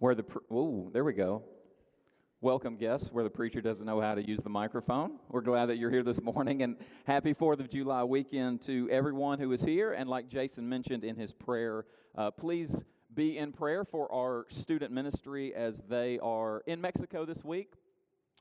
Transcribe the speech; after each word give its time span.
where 0.00 0.14
the 0.14 0.24
oh 0.50 0.88
there 0.94 1.04
we 1.04 1.12
go. 1.12 1.42
Welcome 2.40 2.76
guests 2.76 3.12
where 3.12 3.22
the 3.22 3.28
preacher 3.28 3.60
doesn't 3.60 3.84
know 3.84 4.00
how 4.00 4.14
to 4.14 4.26
use 4.26 4.40
the 4.40 4.48
microphone. 4.48 5.18
We're 5.28 5.42
glad 5.42 5.66
that 5.66 5.76
you're 5.76 5.90
here 5.90 6.02
this 6.02 6.22
morning 6.22 6.62
and 6.62 6.76
happy 7.06 7.34
fourth 7.34 7.60
of 7.60 7.68
july 7.68 8.02
weekend 8.04 8.62
to 8.62 8.88
everyone 8.90 9.38
who 9.38 9.52
is 9.52 9.62
here. 9.62 9.92
And 9.92 10.08
like 10.08 10.30
jason 10.30 10.66
mentioned 10.66 11.04
in 11.04 11.16
his 11.16 11.34
prayer 11.34 11.84
uh, 12.16 12.30
please 12.30 12.82
be 13.12 13.36
in 13.36 13.52
prayer 13.52 13.84
for 13.84 14.10
our 14.10 14.46
student 14.48 14.90
ministry 14.90 15.54
as 15.54 15.82
they 15.86 16.18
are 16.20 16.62
in 16.66 16.80
mexico 16.80 17.26
this 17.26 17.44
week 17.44 17.74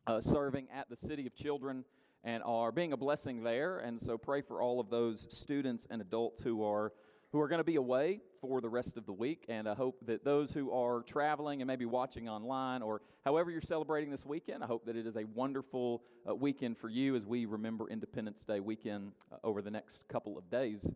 uh, 0.08 0.22
serving 0.22 0.68
at 0.74 0.90
the 0.90 0.96
city 0.96 1.28
of 1.28 1.36
children 1.36 1.84
and 2.24 2.42
are 2.44 2.72
being 2.72 2.94
a 2.94 2.98
blessing 2.98 3.44
there. 3.44 3.80
And 3.80 4.02
so 4.02 4.18
pray 4.18 4.42
for 4.42 4.62
all 4.62 4.80
of 4.80 4.90
those 4.90 5.28
students 5.30 5.88
and 5.90 6.02
adults 6.02 6.42
who 6.42 6.64
are 6.64 6.94
who 7.32 7.40
are 7.40 7.48
going 7.48 7.60
to 7.60 7.66
be 7.66 7.76
away 7.76 8.22
for 8.42 8.60
the 8.60 8.70
rest 8.70 8.98
of 8.98 9.06
the 9.06 9.14
week. 9.14 9.46
And 9.50 9.68
I 9.68 9.76
hope 9.76 10.06
that 10.08 10.24
those 10.24 10.52
who 10.52 10.72
are 10.72 11.04
traveling 11.04 11.62
and 11.62 11.68
maybe 11.68 11.86
watching 11.86 12.28
online 12.28 12.82
or 12.82 13.02
however 13.24 13.52
you're 13.52 13.62
celebrating 13.62 14.10
this 14.10 14.26
weekend, 14.26 14.64
I 14.64 14.68
hope 14.68 14.86
that 14.86 14.96
it 14.96 15.06
is 15.06 15.16
a 15.16 15.26
wonderful 15.26 16.04
uh, 16.28 16.34
weekend 16.34 16.78
for 16.78 16.90
you 16.90 17.16
as 17.16 17.26
we 17.26 17.46
remember 17.46 17.88
Independence 17.90 18.44
Day 18.44 18.60
weekend 18.60 19.12
uh, 19.32 19.36
over 19.44 19.62
the 19.62 19.72
next 19.72 20.08
couple 20.08 20.38
of 20.38 20.50
days. 20.50 20.90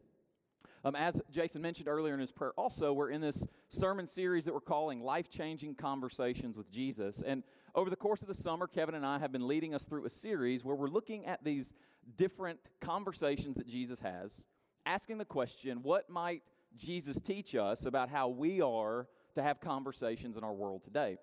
Um, 0.86 0.96
as 0.98 1.22
Jason 1.32 1.62
mentioned 1.62 1.88
earlier 1.88 2.14
in 2.14 2.20
his 2.20 2.32
prayer, 2.32 2.52
also, 2.58 2.92
we're 2.92 3.10
in 3.10 3.22
this 3.22 3.48
sermon 3.70 4.06
series 4.06 4.44
that 4.46 4.54
we're 4.54 4.60
calling 4.60 5.02
Life 5.02 5.30
Changing 5.30 5.76
Conversations 5.76 6.58
with 6.58 6.70
Jesus. 6.72 7.24
And 7.26 7.44
over 7.74 7.90
the 7.90 7.96
course 7.96 8.22
of 8.22 8.28
the 8.28 8.34
summer, 8.34 8.68
Kevin 8.68 8.96
and 8.96 9.06
I 9.06 9.20
have 9.20 9.32
been 9.32 9.48
leading 9.48 9.74
us 9.74 9.86
through 9.86 10.06
a 10.06 10.10
series 10.10 10.66
where 10.66 10.76
we're 10.76 10.90
looking 10.90 11.26
at 11.26 11.42
these 11.42 11.72
different 12.18 12.60
conversations 12.82 13.56
that 13.56 13.68
Jesus 13.68 14.02
has 14.02 14.46
asking 14.86 15.18
the 15.18 15.26
question 15.26 15.80
what 15.84 16.10
might 16.10 16.44
Jesus 16.76 17.20
teach 17.20 17.56
us 17.56 17.86
about 17.86 18.10
how 18.10 18.28
we 18.28 18.62
are 18.62 19.08
to 19.36 19.44
have 19.44 19.60
conversations 19.60 20.38
in 20.38 20.44
our 20.44 20.54
world 20.54 20.84
today? 20.84 21.18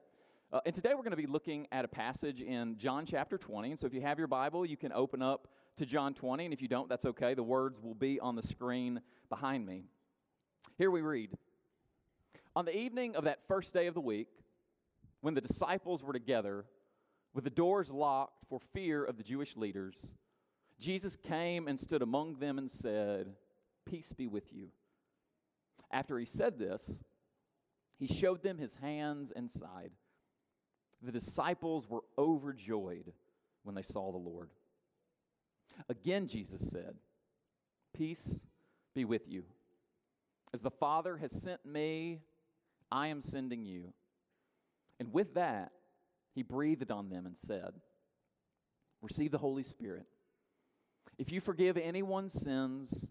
Uh, 0.52 0.60
and 0.66 0.74
today 0.74 0.90
we're 0.90 1.02
going 1.02 1.10
to 1.12 1.16
be 1.16 1.26
looking 1.26 1.68
at 1.70 1.84
a 1.84 1.88
passage 1.88 2.40
in 2.40 2.76
John 2.76 3.06
chapter 3.06 3.38
20. 3.38 3.70
And 3.70 3.78
so 3.78 3.86
if 3.86 3.94
you 3.94 4.00
have 4.00 4.18
your 4.18 4.26
Bible, 4.26 4.66
you 4.66 4.76
can 4.76 4.92
open 4.92 5.22
up 5.22 5.46
to 5.76 5.86
John 5.86 6.12
20. 6.12 6.44
And 6.44 6.52
if 6.52 6.60
you 6.60 6.66
don't, 6.66 6.88
that's 6.88 7.04
okay. 7.04 7.34
The 7.34 7.42
words 7.42 7.80
will 7.80 7.94
be 7.94 8.18
on 8.18 8.34
the 8.34 8.42
screen 8.42 9.00
behind 9.28 9.64
me. 9.64 9.84
Here 10.76 10.90
we 10.90 11.02
read 11.02 11.30
On 12.56 12.64
the 12.64 12.76
evening 12.76 13.14
of 13.14 13.24
that 13.24 13.46
first 13.46 13.72
day 13.72 13.86
of 13.86 13.94
the 13.94 14.00
week, 14.00 14.28
when 15.20 15.34
the 15.34 15.40
disciples 15.40 16.02
were 16.02 16.12
together, 16.12 16.64
with 17.32 17.44
the 17.44 17.50
doors 17.50 17.92
locked 17.92 18.38
for 18.48 18.58
fear 18.58 19.04
of 19.04 19.16
the 19.16 19.22
Jewish 19.22 19.56
leaders, 19.56 20.14
Jesus 20.80 21.14
came 21.14 21.68
and 21.68 21.78
stood 21.78 22.02
among 22.02 22.36
them 22.36 22.58
and 22.58 22.68
said, 22.68 23.34
Peace 23.90 24.12
be 24.12 24.28
with 24.28 24.52
you. 24.52 24.68
After 25.90 26.18
he 26.18 26.24
said 26.24 26.58
this, 26.58 27.02
he 27.98 28.06
showed 28.06 28.42
them 28.42 28.56
his 28.56 28.76
hands 28.76 29.32
and 29.34 29.50
side. 29.50 29.90
The 31.02 31.12
disciples 31.12 31.88
were 31.88 32.04
overjoyed 32.16 33.12
when 33.64 33.74
they 33.74 33.82
saw 33.82 34.12
the 34.12 34.18
Lord. 34.18 34.50
Again, 35.88 36.28
Jesus 36.28 36.70
said, 36.70 36.94
Peace 37.96 38.40
be 38.94 39.04
with 39.04 39.28
you. 39.28 39.42
As 40.54 40.62
the 40.62 40.70
Father 40.70 41.16
has 41.16 41.32
sent 41.32 41.64
me, 41.66 42.20
I 42.92 43.08
am 43.08 43.20
sending 43.20 43.64
you. 43.64 43.92
And 44.98 45.12
with 45.12 45.34
that, 45.34 45.72
he 46.34 46.42
breathed 46.42 46.90
on 46.90 47.08
them 47.08 47.26
and 47.26 47.36
said, 47.36 47.72
Receive 49.02 49.30
the 49.30 49.38
Holy 49.38 49.62
Spirit. 49.62 50.06
If 51.18 51.32
you 51.32 51.40
forgive 51.40 51.76
anyone's 51.76 52.34
sins, 52.34 53.10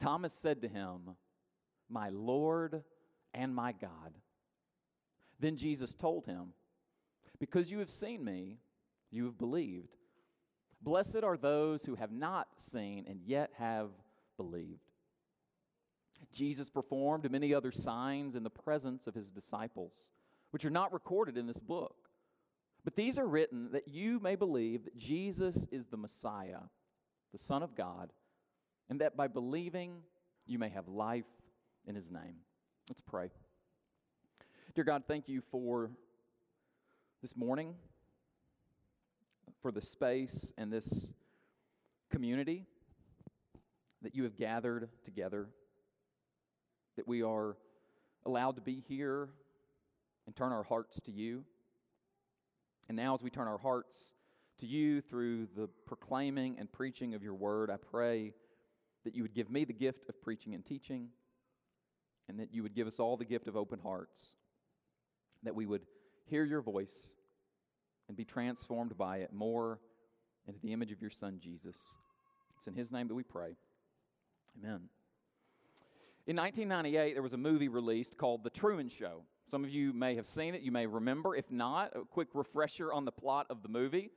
Thomas 0.00 0.32
said 0.32 0.62
to 0.62 0.68
him, 0.68 1.16
My 1.88 2.08
Lord 2.08 2.82
and 3.34 3.54
my 3.54 3.72
God. 3.72 4.14
Then 5.38 5.56
Jesus 5.56 5.94
told 5.94 6.26
him, 6.26 6.54
Because 7.38 7.70
you 7.70 7.78
have 7.78 7.90
seen 7.90 8.24
me, 8.24 8.58
you 9.10 9.26
have 9.26 9.38
believed. 9.38 9.96
Blessed 10.82 11.22
are 11.22 11.36
those 11.36 11.84
who 11.84 11.94
have 11.94 12.10
not 12.10 12.48
seen 12.56 13.04
and 13.06 13.20
yet 13.24 13.50
have 13.58 13.90
believed. 14.36 14.80
Jesus 16.32 16.70
performed 16.70 17.30
many 17.30 17.52
other 17.52 17.72
signs 17.72 18.36
in 18.36 18.42
the 18.42 18.50
presence 18.50 19.06
of 19.06 19.14
his 19.14 19.32
disciples, 19.32 20.10
which 20.50 20.64
are 20.64 20.70
not 20.70 20.92
recorded 20.92 21.36
in 21.36 21.46
this 21.46 21.58
book. 21.58 21.96
But 22.84 22.96
these 22.96 23.18
are 23.18 23.26
written 23.26 23.72
that 23.72 23.88
you 23.88 24.20
may 24.20 24.36
believe 24.36 24.84
that 24.84 24.96
Jesus 24.96 25.66
is 25.70 25.86
the 25.86 25.98
Messiah, 25.98 26.60
the 27.32 27.38
Son 27.38 27.62
of 27.62 27.74
God 27.74 28.12
and 28.90 29.00
that 29.00 29.16
by 29.16 29.28
believing 29.28 30.02
you 30.46 30.58
may 30.58 30.68
have 30.68 30.88
life 30.88 31.24
in 31.86 31.94
his 31.94 32.10
name. 32.10 32.34
Let's 32.88 33.00
pray. 33.00 33.30
Dear 34.74 34.84
God, 34.84 35.04
thank 35.06 35.28
you 35.28 35.40
for 35.40 35.90
this 37.22 37.36
morning, 37.36 37.74
for 39.62 39.70
the 39.70 39.80
space 39.80 40.52
and 40.58 40.72
this 40.72 41.12
community 42.10 42.66
that 44.02 44.14
you 44.16 44.24
have 44.24 44.36
gathered 44.36 44.88
together, 45.04 45.48
that 46.96 47.06
we 47.06 47.22
are 47.22 47.56
allowed 48.26 48.56
to 48.56 48.62
be 48.62 48.82
here 48.88 49.28
and 50.26 50.34
turn 50.34 50.52
our 50.52 50.64
hearts 50.64 50.98
to 51.02 51.12
you. 51.12 51.44
And 52.88 52.96
now, 52.96 53.14
as 53.14 53.22
we 53.22 53.30
turn 53.30 53.46
our 53.46 53.58
hearts 53.58 54.14
to 54.58 54.66
you 54.66 55.00
through 55.00 55.46
the 55.56 55.68
proclaiming 55.86 56.56
and 56.58 56.70
preaching 56.70 57.14
of 57.14 57.22
your 57.22 57.34
word, 57.34 57.70
I 57.70 57.76
pray 57.76 58.32
that 59.04 59.14
you 59.14 59.22
would 59.22 59.34
give 59.34 59.50
me 59.50 59.64
the 59.64 59.72
gift 59.72 60.08
of 60.08 60.20
preaching 60.22 60.54
and 60.54 60.64
teaching, 60.64 61.08
and 62.28 62.38
that 62.38 62.52
you 62.52 62.62
would 62.62 62.74
give 62.74 62.86
us 62.86 63.00
all 63.00 63.16
the 63.16 63.24
gift 63.24 63.48
of 63.48 63.56
open 63.56 63.78
hearts, 63.80 64.36
that 65.42 65.54
we 65.54 65.66
would 65.66 65.82
hear 66.26 66.44
your 66.44 66.60
voice 66.60 67.12
and 68.08 68.16
be 68.16 68.24
transformed 68.24 68.96
by 68.96 69.18
it 69.18 69.32
more 69.32 69.80
into 70.46 70.60
the 70.60 70.72
image 70.72 70.92
of 70.92 71.00
your 71.00 71.10
Son, 71.10 71.38
Jesus. 71.40 71.76
It's 72.56 72.66
in 72.66 72.74
His 72.74 72.92
name 72.92 73.08
that 73.08 73.14
we 73.14 73.22
pray. 73.22 73.56
Amen. 74.58 74.88
In 76.26 76.36
1998, 76.36 77.14
there 77.14 77.22
was 77.22 77.32
a 77.32 77.38
movie 77.38 77.68
released 77.68 78.16
called 78.16 78.44
The 78.44 78.50
Truman 78.50 78.88
Show. 78.88 79.22
Some 79.50 79.64
of 79.64 79.70
you 79.70 79.92
may 79.92 80.14
have 80.14 80.26
seen 80.26 80.54
it, 80.54 80.62
you 80.62 80.70
may 80.70 80.86
remember. 80.86 81.34
If 81.34 81.50
not, 81.50 81.96
a 81.96 82.04
quick 82.04 82.28
refresher 82.34 82.92
on 82.92 83.04
the 83.04 83.12
plot 83.12 83.46
of 83.50 83.62
the 83.62 83.68
movie. 83.68 84.10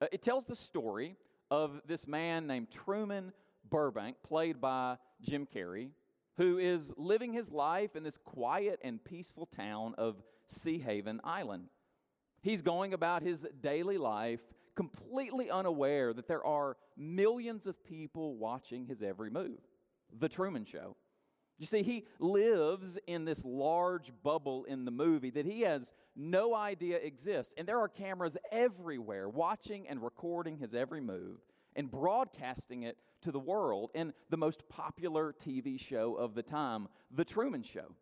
Uh, 0.00 0.06
it 0.10 0.22
tells 0.22 0.46
the 0.46 0.56
story 0.56 1.16
of 1.50 1.80
this 1.86 2.08
man 2.08 2.46
named 2.46 2.70
Truman 2.70 3.32
Burbank, 3.70 4.16
played 4.22 4.60
by 4.60 4.96
Jim 5.22 5.46
Carrey, 5.46 5.90
who 6.36 6.58
is 6.58 6.92
living 6.96 7.32
his 7.32 7.50
life 7.50 7.96
in 7.96 8.02
this 8.02 8.18
quiet 8.18 8.80
and 8.82 9.02
peaceful 9.02 9.46
town 9.46 9.94
of 9.98 10.22
Seahaven 10.48 11.20
Island. 11.22 11.68
He's 12.42 12.62
going 12.62 12.94
about 12.94 13.22
his 13.22 13.46
daily 13.60 13.98
life 13.98 14.40
completely 14.74 15.50
unaware 15.50 16.12
that 16.12 16.26
there 16.26 16.44
are 16.44 16.76
millions 16.96 17.66
of 17.66 17.84
people 17.84 18.36
watching 18.36 18.86
his 18.86 19.02
every 19.02 19.30
move. 19.30 19.58
The 20.18 20.28
Truman 20.28 20.64
Show. 20.64 20.96
You 21.58 21.66
see, 21.66 21.82
he 21.82 22.06
lives 22.18 22.98
in 23.06 23.26
this 23.26 23.44
large 23.44 24.10
bubble 24.22 24.64
in 24.64 24.86
the 24.86 24.90
movie 24.90 25.28
that 25.30 25.44
he 25.44 25.60
has 25.60 25.92
no 26.16 26.54
idea 26.54 26.96
exists. 26.96 27.52
And 27.58 27.68
there 27.68 27.78
are 27.78 27.88
cameras 27.88 28.38
everywhere 28.50 29.28
watching 29.28 29.86
and 29.86 30.02
recording 30.02 30.56
his 30.56 30.74
every 30.74 31.02
move 31.02 31.40
and 31.76 31.90
broadcasting 31.90 32.84
it 32.84 32.96
to 33.22 33.32
the 33.32 33.38
world 33.38 33.90
in 33.94 34.12
the 34.30 34.36
most 34.36 34.68
popular 34.68 35.32
TV 35.32 35.78
show 35.78 36.14
of 36.14 36.34
the 36.34 36.42
time, 36.42 36.88
The 37.10 37.24
Truman 37.24 37.62
Show. 37.62 37.94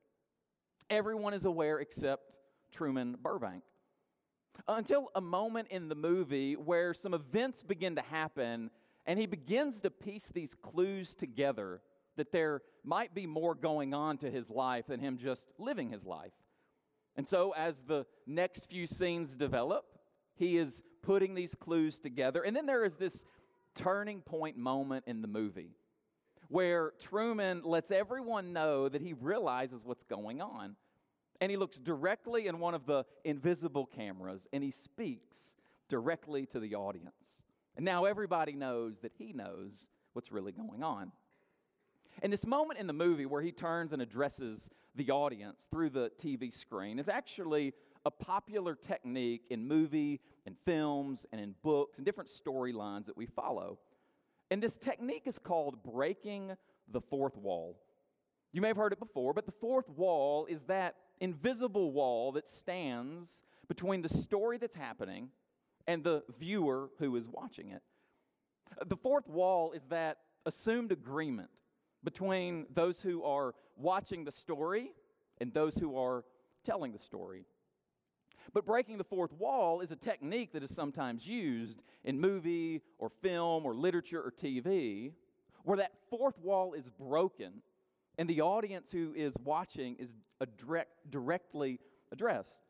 Everyone 0.90 1.34
is 1.34 1.44
aware 1.44 1.80
except 1.80 2.32
Truman 2.72 3.16
Burbank. 3.20 3.62
Until 4.66 5.10
a 5.14 5.20
moment 5.20 5.68
in 5.70 5.88
the 5.88 5.94
movie 5.94 6.54
where 6.54 6.92
some 6.92 7.14
events 7.14 7.62
begin 7.62 7.96
to 7.96 8.02
happen 8.02 8.70
and 9.06 9.18
he 9.18 9.26
begins 9.26 9.80
to 9.82 9.90
piece 9.90 10.26
these 10.26 10.54
clues 10.54 11.14
together 11.14 11.80
that 12.16 12.32
there 12.32 12.62
might 12.84 13.14
be 13.14 13.26
more 13.26 13.54
going 13.54 13.94
on 13.94 14.18
to 14.18 14.30
his 14.30 14.50
life 14.50 14.86
than 14.88 15.00
him 15.00 15.16
just 15.16 15.48
living 15.58 15.90
his 15.90 16.04
life. 16.04 16.32
And 17.16 17.26
so, 17.26 17.52
as 17.56 17.82
the 17.82 18.06
next 18.26 18.68
few 18.68 18.86
scenes 18.86 19.32
develop, 19.32 19.86
he 20.34 20.56
is 20.56 20.82
putting 21.02 21.34
these 21.34 21.54
clues 21.54 21.98
together. 21.98 22.42
And 22.42 22.54
then 22.54 22.66
there 22.66 22.84
is 22.84 22.96
this 22.96 23.24
turning 23.78 24.20
point 24.20 24.56
moment 24.56 25.04
in 25.06 25.22
the 25.22 25.28
movie 25.28 25.76
where 26.48 26.92
Truman 26.98 27.62
lets 27.62 27.90
everyone 27.90 28.52
know 28.52 28.88
that 28.88 29.02
he 29.02 29.12
realizes 29.12 29.84
what's 29.84 30.02
going 30.02 30.40
on. 30.40 30.76
And 31.40 31.50
he 31.50 31.56
looks 31.56 31.78
directly 31.78 32.48
in 32.48 32.58
one 32.58 32.74
of 32.74 32.84
the 32.86 33.04
invisible 33.24 33.86
cameras 33.86 34.48
and 34.52 34.64
he 34.64 34.72
speaks 34.72 35.54
directly 35.88 36.46
to 36.46 36.58
the 36.58 36.74
audience. 36.74 37.42
And 37.76 37.84
now 37.84 38.06
everybody 38.06 38.52
knows 38.52 39.00
that 39.00 39.12
he 39.16 39.32
knows 39.32 39.86
what's 40.14 40.32
really 40.32 40.52
going 40.52 40.82
on. 40.82 41.12
And 42.22 42.32
this 42.32 42.44
moment 42.44 42.80
in 42.80 42.88
the 42.88 42.92
movie 42.92 43.26
where 43.26 43.42
he 43.42 43.52
turns 43.52 43.92
and 43.92 44.02
addresses 44.02 44.68
the 44.96 45.10
audience 45.12 45.68
through 45.70 45.90
the 45.90 46.10
TV 46.20 46.52
screen 46.52 46.98
is 46.98 47.08
actually 47.08 47.72
a 48.08 48.10
popular 48.10 48.74
technique 48.74 49.42
in 49.50 49.68
movie 49.68 50.18
and 50.46 50.56
films 50.64 51.26
and 51.30 51.38
in 51.38 51.54
books 51.62 51.98
and 51.98 52.06
different 52.06 52.30
storylines 52.30 53.04
that 53.04 53.18
we 53.18 53.26
follow. 53.26 53.78
And 54.50 54.62
this 54.62 54.78
technique 54.78 55.24
is 55.26 55.38
called 55.38 55.82
breaking 55.82 56.52
the 56.90 57.02
fourth 57.02 57.36
wall. 57.36 57.78
You 58.54 58.62
may 58.62 58.68
have 58.68 58.78
heard 58.78 58.94
it 58.94 58.98
before, 58.98 59.34
but 59.34 59.44
the 59.44 59.52
fourth 59.52 59.90
wall 59.90 60.46
is 60.46 60.64
that 60.64 60.94
invisible 61.20 61.92
wall 61.92 62.32
that 62.32 62.48
stands 62.48 63.42
between 63.68 64.00
the 64.00 64.08
story 64.08 64.56
that's 64.56 64.74
happening 64.74 65.28
and 65.86 66.02
the 66.02 66.22
viewer 66.38 66.88
who 66.98 67.14
is 67.14 67.28
watching 67.28 67.68
it. 67.68 67.82
The 68.86 68.96
fourth 68.96 69.28
wall 69.28 69.72
is 69.72 69.84
that 69.90 70.16
assumed 70.46 70.92
agreement 70.92 71.50
between 72.02 72.68
those 72.72 73.02
who 73.02 73.22
are 73.22 73.54
watching 73.76 74.24
the 74.24 74.32
story 74.32 74.92
and 75.42 75.52
those 75.52 75.76
who 75.76 75.98
are 75.98 76.24
telling 76.64 76.92
the 76.92 76.98
story. 76.98 77.44
But 78.52 78.64
breaking 78.64 78.98
the 78.98 79.04
fourth 79.04 79.32
wall 79.32 79.80
is 79.80 79.92
a 79.92 79.96
technique 79.96 80.52
that 80.52 80.62
is 80.62 80.74
sometimes 80.74 81.28
used 81.28 81.82
in 82.04 82.20
movie 82.20 82.82
or 82.98 83.08
film 83.08 83.66
or 83.66 83.74
literature 83.74 84.20
or 84.20 84.30
TV, 84.30 85.12
where 85.64 85.76
that 85.78 85.92
fourth 86.10 86.38
wall 86.38 86.72
is 86.72 86.88
broken 86.88 87.62
and 88.18 88.28
the 88.28 88.40
audience 88.40 88.90
who 88.90 89.14
is 89.14 89.32
watching 89.44 89.94
is 89.96 90.12
direct, 90.58 90.90
directly 91.08 91.78
addressed. 92.10 92.62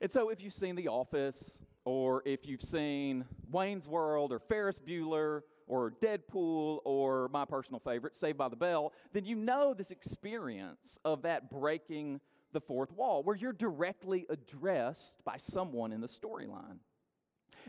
And 0.00 0.10
so, 0.10 0.28
if 0.28 0.40
you've 0.42 0.54
seen 0.54 0.76
The 0.76 0.88
Office, 0.88 1.60
or 1.84 2.22
if 2.24 2.46
you've 2.46 2.62
seen 2.62 3.24
Wayne's 3.50 3.88
World, 3.88 4.32
or 4.32 4.38
Ferris 4.38 4.78
Bueller, 4.78 5.42
or 5.66 5.92
Deadpool, 6.02 6.80
or 6.84 7.28
my 7.32 7.44
personal 7.44 7.80
favorite, 7.80 8.16
Saved 8.16 8.38
by 8.38 8.48
the 8.48 8.56
Bell, 8.56 8.92
then 9.12 9.24
you 9.24 9.34
know 9.34 9.74
this 9.74 9.90
experience 9.90 10.98
of 11.04 11.22
that 11.22 11.50
breaking 11.50 12.20
the 12.54 12.60
fourth 12.60 12.90
wall, 12.92 13.22
where 13.22 13.36
you're 13.36 13.52
directly 13.52 14.24
addressed 14.30 15.22
by 15.24 15.36
someone 15.36 15.92
in 15.92 16.00
the 16.00 16.06
storyline. 16.06 16.78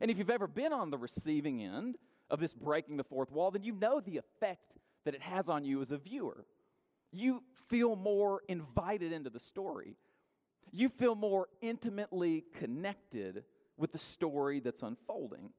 And 0.01 0.09
if 0.09 0.17
you've 0.17 0.29
ever 0.29 0.47
been 0.47 0.71
on 0.71 0.89
the 0.89 0.97
receiving 0.97 1.61
end 1.61 1.97
of 2.29 2.39
this 2.39 2.53
breaking 2.53 2.95
the 2.95 3.03
fourth 3.03 3.31
wall, 3.31 3.51
then 3.51 3.63
you 3.63 3.73
know 3.73 3.99
the 3.99 4.17
effect 4.17 4.77
that 5.03 5.13
it 5.13 5.21
has 5.21 5.49
on 5.49 5.65
you 5.65 5.81
as 5.81 5.91
a 5.91 5.97
viewer. 5.97 6.45
You 7.11 7.43
feel 7.69 7.95
more 7.95 8.41
invited 8.47 9.11
into 9.11 9.29
the 9.29 9.39
story. 9.39 9.97
You 10.71 10.89
feel 10.89 11.15
more 11.15 11.47
intimately 11.61 12.45
connected 12.55 13.43
with 13.77 13.91
the 13.91 13.97
story 13.97 14.59
that's 14.59 14.81
unfolding. 14.81 15.49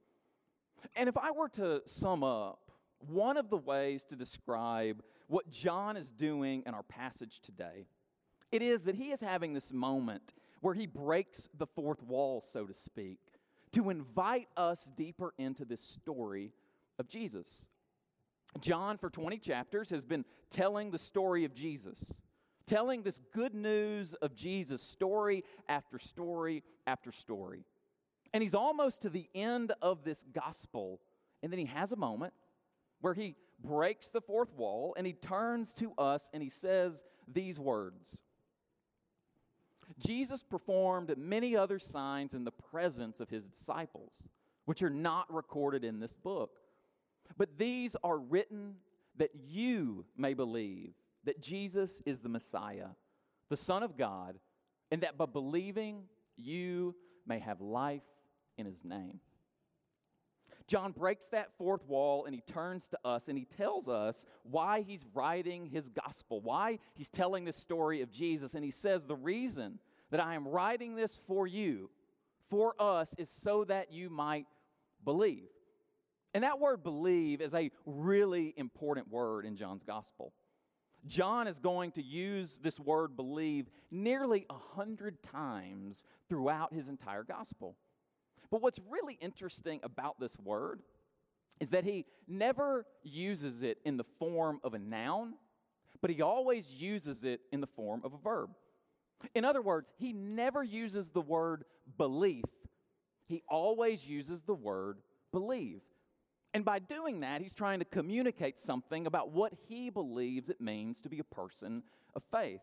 And 0.94 1.08
if 1.08 1.17
I 1.17 1.31
were 1.31 1.49
to 1.50 1.82
sum 1.87 2.23
up 2.23 2.70
one 2.99 3.37
of 3.37 3.50
the 3.50 3.56
ways 3.56 4.05
to 4.06 4.17
describe 4.17 5.02
what 5.28 5.50
John 5.50 5.96
is 5.96 6.11
doing 6.11 6.62
in 6.67 6.75
our 6.75 6.82
passage 6.82 7.40
today, 7.40 7.87
it 8.53 8.63
is 8.63 8.85
that 8.85 8.95
he 8.95 9.11
is 9.11 9.21
having 9.21 9.53
this 9.53 9.73
moment 9.73 10.35
where 10.61 10.75
he 10.75 10.87
breaks 10.87 11.49
the 11.57 11.67
fourth 11.67 12.03
wall, 12.03 12.41
so 12.41 12.65
to 12.65 12.75
speak, 12.75 13.19
to 13.73 13.91
invite 13.91 14.49
us 14.57 14.91
deeper 14.97 15.35
into 15.39 15.65
this 15.65 15.81
story 15.81 16.53
of 16.99 17.09
Jesus. 17.09 17.65
John, 18.61 18.97
for 18.97 19.11
20 19.11 19.39
chapters, 19.39 19.91
has 19.91 20.05
been 20.05 20.25
telling 20.51 20.91
the 20.91 20.99
story 20.99 21.45
of 21.45 21.55
Jesus, 21.55 22.21
telling 22.67 23.03
this 23.03 23.21
good 23.35 23.55
news 23.55 24.15
of 24.15 24.35
Jesus, 24.35 24.83
story 24.83 25.45
after 25.69 25.99
story 25.99 26.63
after 26.87 27.13
story. 27.13 27.65
And 28.33 28.43
he's 28.43 28.55
almost 28.55 29.03
to 29.03 29.11
the 29.11 29.29
end 29.35 29.73
of 29.83 30.05
this 30.05 30.25
gospel, 30.33 31.01
and 31.43 31.53
then 31.53 31.59
he 31.59 31.67
has 31.67 31.93
a 31.93 31.97
moment 31.97 32.33
where 33.01 33.15
he 33.15 33.37
breaks 33.63 34.09
the 34.09 34.21
fourth 34.21 34.53
wall 34.55 34.95
and 34.97 35.07
he 35.07 35.13
turns 35.13 35.73
to 35.75 35.93
us 35.97 36.29
and 36.35 36.43
he 36.43 36.49
says 36.49 37.05
these 37.27 37.59
words 37.59 38.23
Jesus 39.99 40.43
performed 40.43 41.17
many 41.17 41.56
other 41.56 41.79
signs 41.79 42.35
in 42.35 42.44
the 42.44 42.50
presence 42.50 43.21
of 43.21 43.31
his 43.31 43.47
disciples, 43.47 44.29
which 44.65 44.83
are 44.83 44.91
not 44.91 45.33
recorded 45.33 45.85
in 45.85 46.00
this 46.00 46.15
book. 46.15 46.59
But 47.37 47.59
these 47.59 47.97
are 48.03 48.19
written 48.19 48.77
that 49.17 49.31
you 49.49 50.05
may 50.17 50.35
believe 50.35 50.94
that 51.25 51.41
Jesus 51.41 52.00
is 52.06 52.21
the 52.21 52.29
Messiah, 52.29 52.88
the 53.49 53.56
Son 53.56 53.83
of 53.83 53.97
God, 53.97 54.38
and 54.91 55.03
that 55.03 55.19
by 55.19 55.27
believing 55.27 56.05
you 56.37 56.94
may 57.27 57.38
have 57.38 57.61
life 57.61 58.03
in 58.56 58.67
his 58.67 58.85
name. 58.85 59.21
John 60.67 60.93
breaks 60.93 61.29
that 61.29 61.53
fourth 61.57 61.87
wall 61.87 62.25
and 62.25 62.35
he 62.35 62.41
turns 62.41 62.89
to 62.89 62.99
us 63.05 63.29
and 63.29 63.39
he 63.39 63.45
tells 63.45 63.89
us 63.89 64.25
why 64.43 64.83
he's 64.83 65.05
writing 65.15 65.67
his 65.67 65.89
gospel, 65.89 66.41
why 66.41 66.81
he's 66.95 67.09
telling 67.09 67.45
this 67.45 67.57
story 67.57 68.03
of 68.03 68.11
Jesus. 68.11 68.55
And 68.55 68.65
he 68.65 68.73
says, 68.73 69.07
The 69.07 69.15
reason 69.15 69.79
that 70.11 70.21
I 70.21 70.35
am 70.35 70.47
writing 70.47 70.97
this 70.97 71.21
for 71.27 71.47
you, 71.47 71.91
for 72.51 72.75
us, 72.81 73.11
is 73.17 73.31
so 73.31 73.65
that 73.65 73.93
you 73.93 74.11
might 74.11 74.47
believe. 75.05 75.49
And 76.35 76.43
that 76.43 76.59
word 76.59 76.83
believe 76.83 77.41
is 77.41 77.55
a 77.55 77.71
really 77.87 78.53
important 78.57 79.11
word 79.11 79.47
in 79.47 79.57
John's 79.57 79.85
gospel. 79.85 80.33
John 81.07 81.47
is 81.47 81.59
going 81.59 81.93
to 81.93 82.03
use 82.03 82.59
this 82.59 82.81
word 82.81 83.17
believe 83.17 83.71
nearly 83.90 84.45
a 84.50 84.55
hundred 84.75 85.23
times 85.23 86.05
throughout 86.29 86.75
his 86.75 86.88
entire 86.88 87.23
gospel. 87.23 87.76
But 88.50 88.62
what's 88.62 88.79
really 88.88 89.19
interesting 89.21 89.81
about 89.83 90.21
this 90.21 90.37
word 90.38 90.83
is 91.61 91.71
that 91.71 91.85
he 91.85 92.05
never 92.29 92.87
uses 93.03 93.62
it 93.62 93.79
in 93.85 93.97
the 93.97 94.05
form 94.19 94.61
of 94.62 94.75
a 94.75 94.79
noun, 94.79 95.35
but 96.00 96.11
he 96.11 96.21
always 96.23 96.71
uses 96.71 97.25
it 97.25 97.41
in 97.53 97.61
the 97.61 97.67
form 97.67 98.03
of 98.05 98.12
a 98.12 98.19
verb. 98.19 98.50
In 99.35 99.45
other 99.45 99.62
words, 99.62 99.93
he 99.97 100.12
never 100.12 100.62
uses 100.62 101.11
the 101.11 101.21
word 101.21 101.65
belief, 101.97 102.45
he 103.26 103.43
always 103.49 104.09
uses 104.09 104.43
the 104.43 104.55
word 104.55 104.99
believe. 105.33 105.81
And 106.55 106.65
by 106.65 106.79
doing 106.79 107.21
that, 107.21 107.43
he's 107.43 107.53
trying 107.53 107.81
to 107.81 107.85
communicate 107.85 108.59
something 108.59 109.07
about 109.07 109.31
what 109.31 109.53
he 109.69 109.91
believes 109.91 110.49
it 110.49 110.59
means 110.59 111.03
to 111.03 111.11
be 111.11 111.19
a 111.19 111.25
person 111.25 111.83
of 112.15 112.23
faith. 112.31 112.62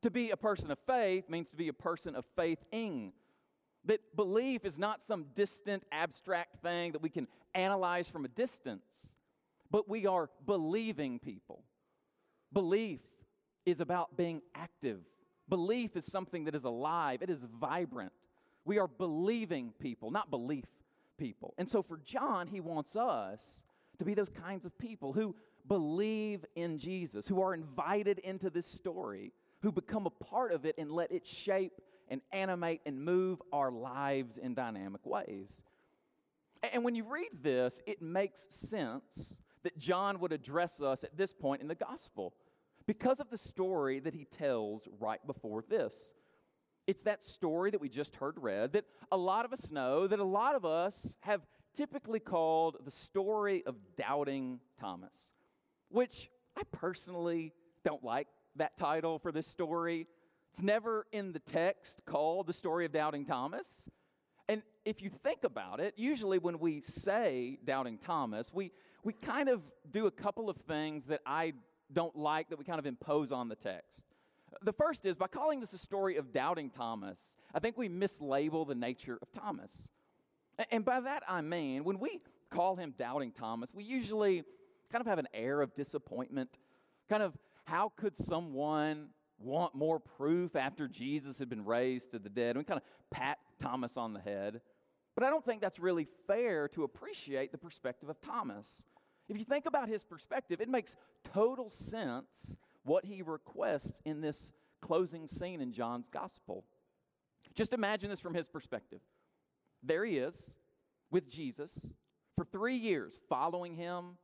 To 0.00 0.10
be 0.10 0.30
a 0.30 0.36
person 0.36 0.70
of 0.70 0.78
faith 0.78 1.28
means 1.28 1.50
to 1.50 1.56
be 1.56 1.68
a 1.68 1.74
person 1.74 2.14
of 2.14 2.24
faithing. 2.36 3.12
That 3.84 4.00
belief 4.14 4.64
is 4.64 4.78
not 4.78 5.02
some 5.02 5.26
distant, 5.34 5.82
abstract 5.90 6.62
thing 6.62 6.92
that 6.92 7.02
we 7.02 7.10
can 7.10 7.26
analyze 7.54 8.08
from 8.08 8.24
a 8.24 8.28
distance, 8.28 8.84
but 9.70 9.88
we 9.88 10.06
are 10.06 10.30
believing 10.46 11.18
people. 11.18 11.64
Belief 12.52 13.00
is 13.66 13.80
about 13.80 14.16
being 14.16 14.42
active, 14.54 15.00
belief 15.48 15.96
is 15.96 16.04
something 16.04 16.44
that 16.44 16.54
is 16.54 16.64
alive, 16.64 17.22
it 17.22 17.30
is 17.30 17.46
vibrant. 17.60 18.12
We 18.64 18.78
are 18.78 18.86
believing 18.86 19.72
people, 19.80 20.12
not 20.12 20.30
belief 20.30 20.66
people. 21.18 21.54
And 21.58 21.68
so 21.68 21.82
for 21.82 21.98
John, 22.04 22.46
he 22.46 22.60
wants 22.60 22.94
us 22.94 23.60
to 23.98 24.04
be 24.04 24.14
those 24.14 24.30
kinds 24.30 24.66
of 24.66 24.78
people 24.78 25.12
who 25.12 25.34
believe 25.66 26.44
in 26.54 26.78
Jesus, 26.78 27.26
who 27.26 27.40
are 27.42 27.54
invited 27.54 28.18
into 28.20 28.50
this 28.50 28.66
story, 28.66 29.32
who 29.62 29.72
become 29.72 30.06
a 30.06 30.10
part 30.10 30.52
of 30.52 30.64
it 30.64 30.76
and 30.78 30.90
let 30.90 31.10
it 31.12 31.26
shape 31.26 31.80
and 32.12 32.20
animate 32.30 32.82
and 32.84 33.02
move 33.02 33.40
our 33.54 33.72
lives 33.72 34.36
in 34.36 34.52
dynamic 34.52 35.00
ways. 35.06 35.62
And 36.74 36.84
when 36.84 36.94
you 36.94 37.04
read 37.04 37.30
this, 37.42 37.80
it 37.86 38.02
makes 38.02 38.46
sense 38.50 39.34
that 39.62 39.78
John 39.78 40.20
would 40.20 40.30
address 40.30 40.78
us 40.82 41.04
at 41.04 41.16
this 41.16 41.32
point 41.32 41.62
in 41.62 41.68
the 41.68 41.74
gospel 41.74 42.34
because 42.86 43.18
of 43.18 43.30
the 43.30 43.38
story 43.38 43.98
that 44.00 44.12
he 44.12 44.26
tells 44.26 44.86
right 45.00 45.26
before 45.26 45.64
this. 45.66 46.12
It's 46.86 47.02
that 47.04 47.24
story 47.24 47.70
that 47.70 47.80
we 47.80 47.88
just 47.88 48.14
heard 48.16 48.34
read 48.36 48.74
that 48.74 48.84
a 49.10 49.16
lot 49.16 49.46
of 49.46 49.52
us 49.54 49.70
know, 49.70 50.06
that 50.06 50.18
a 50.18 50.24
lot 50.24 50.54
of 50.54 50.66
us 50.66 51.16
have 51.20 51.40
typically 51.74 52.20
called 52.20 52.76
the 52.84 52.90
story 52.90 53.62
of 53.64 53.76
doubting 53.96 54.60
Thomas, 54.78 55.32
which 55.88 56.28
I 56.58 56.62
personally 56.72 57.54
don't 57.86 58.04
like 58.04 58.26
that 58.56 58.76
title 58.76 59.18
for 59.18 59.32
this 59.32 59.46
story. 59.46 60.06
It's 60.52 60.60
never 60.60 61.06
in 61.12 61.32
the 61.32 61.38
text 61.38 62.02
called 62.04 62.46
the 62.46 62.52
story 62.52 62.84
of 62.84 62.92
Doubting 62.92 63.24
Thomas. 63.24 63.88
And 64.50 64.62
if 64.84 65.00
you 65.00 65.08
think 65.08 65.44
about 65.44 65.80
it, 65.80 65.94
usually 65.96 66.36
when 66.36 66.58
we 66.58 66.82
say 66.82 67.58
Doubting 67.64 67.96
Thomas, 67.96 68.52
we, 68.52 68.70
we 69.02 69.14
kind 69.14 69.48
of 69.48 69.62
do 69.90 70.06
a 70.06 70.10
couple 70.10 70.50
of 70.50 70.58
things 70.58 71.06
that 71.06 71.22
I 71.24 71.54
don't 71.90 72.14
like 72.14 72.50
that 72.50 72.58
we 72.58 72.66
kind 72.66 72.78
of 72.78 72.84
impose 72.84 73.32
on 73.32 73.48
the 73.48 73.56
text. 73.56 74.04
The 74.60 74.74
first 74.74 75.06
is 75.06 75.16
by 75.16 75.28
calling 75.28 75.58
this 75.58 75.72
a 75.72 75.78
story 75.78 76.18
of 76.18 76.34
doubting 76.34 76.68
Thomas, 76.68 77.38
I 77.54 77.58
think 77.58 77.78
we 77.78 77.88
mislabel 77.88 78.68
the 78.68 78.74
nature 78.74 79.18
of 79.22 79.32
Thomas. 79.32 79.88
And 80.70 80.84
by 80.84 81.00
that 81.00 81.22
I 81.26 81.40
mean, 81.40 81.82
when 81.82 81.98
we 81.98 82.20
call 82.50 82.76
him 82.76 82.92
doubting 82.98 83.32
Thomas, 83.32 83.70
we 83.72 83.84
usually 83.84 84.44
kind 84.90 85.00
of 85.00 85.06
have 85.06 85.18
an 85.18 85.28
air 85.32 85.62
of 85.62 85.74
disappointment. 85.74 86.58
Kind 87.08 87.22
of, 87.22 87.38
how 87.64 87.90
could 87.96 88.18
someone 88.18 89.08
want 89.42 89.74
more 89.74 89.98
proof 89.98 90.56
after 90.56 90.88
Jesus 90.88 91.38
had 91.38 91.48
been 91.48 91.64
raised 91.64 92.12
to 92.12 92.18
the 92.18 92.28
dead? 92.28 92.56
We 92.56 92.64
kind 92.64 92.80
of 92.80 93.10
pat 93.10 93.38
Thomas 93.58 93.96
on 93.96 94.12
the 94.12 94.20
head. 94.20 94.60
But 95.14 95.24
I 95.24 95.30
don't 95.30 95.44
think 95.44 95.60
that's 95.60 95.78
really 95.78 96.06
fair 96.26 96.68
to 96.68 96.84
appreciate 96.84 97.52
the 97.52 97.58
perspective 97.58 98.08
of 98.08 98.20
Thomas. 98.20 98.82
If 99.28 99.38
you 99.38 99.44
think 99.44 99.66
about 99.66 99.88
his 99.88 100.04
perspective, 100.04 100.60
it 100.60 100.68
makes 100.68 100.96
total 101.32 101.70
sense 101.70 102.56
what 102.84 103.04
he 103.04 103.22
requests 103.22 104.00
in 104.04 104.20
this 104.20 104.52
closing 104.80 105.28
scene 105.28 105.60
in 105.60 105.72
John's 105.72 106.08
gospel. 106.08 106.64
Just 107.54 107.72
imagine 107.72 108.10
this 108.10 108.20
from 108.20 108.34
his 108.34 108.48
perspective. 108.48 109.00
There 109.82 110.04
he 110.04 110.18
is 110.18 110.54
with 111.10 111.30
Jesus 111.30 111.90
for 112.34 112.44
three 112.44 112.76
years, 112.76 113.20
following 113.28 113.74
him, 113.74 114.16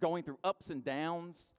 going 0.00 0.24
through 0.24 0.38
ups 0.42 0.70
and 0.70 0.84
downs, 0.84 1.52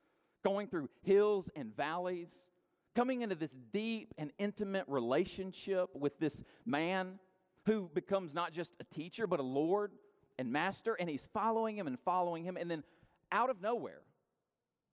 going 0.43 0.67
through 0.67 0.89
hills 1.01 1.49
and 1.55 1.75
valleys, 1.75 2.47
coming 2.95 3.21
into 3.21 3.35
this 3.35 3.55
deep 3.71 4.13
and 4.17 4.31
intimate 4.37 4.85
relationship 4.87 5.89
with 5.95 6.19
this 6.19 6.43
man 6.65 7.19
who 7.65 7.89
becomes 7.93 8.33
not 8.33 8.53
just 8.53 8.75
a 8.79 8.83
teacher, 8.83 9.27
but 9.27 9.39
a 9.39 9.43
Lord 9.43 9.91
and 10.37 10.51
master, 10.51 10.95
and 10.95 11.09
he's 11.09 11.27
following 11.33 11.77
him 11.77 11.87
and 11.87 11.99
following 11.99 12.43
him, 12.43 12.57
and 12.57 12.69
then 12.69 12.83
out 13.31 13.49
of 13.49 13.61
nowhere, 13.61 14.01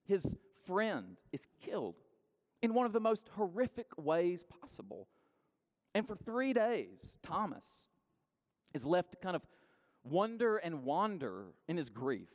his 0.06 0.36
friend 0.66 1.18
is 1.32 1.46
killed 1.64 1.96
in 2.62 2.74
one 2.74 2.86
of 2.86 2.92
the 2.92 3.00
most 3.00 3.28
horrific 3.36 3.86
ways 3.96 4.42
possible. 4.42 5.08
And 5.94 6.06
for 6.06 6.14
three 6.14 6.52
days, 6.52 7.18
Thomas 7.22 7.86
is 8.74 8.84
left 8.84 9.12
to 9.12 9.18
kind 9.18 9.34
of 9.34 9.44
wonder 10.04 10.56
and 10.58 10.84
wander 10.84 11.46
in 11.68 11.76
his 11.76 11.88
grief. 11.88 12.28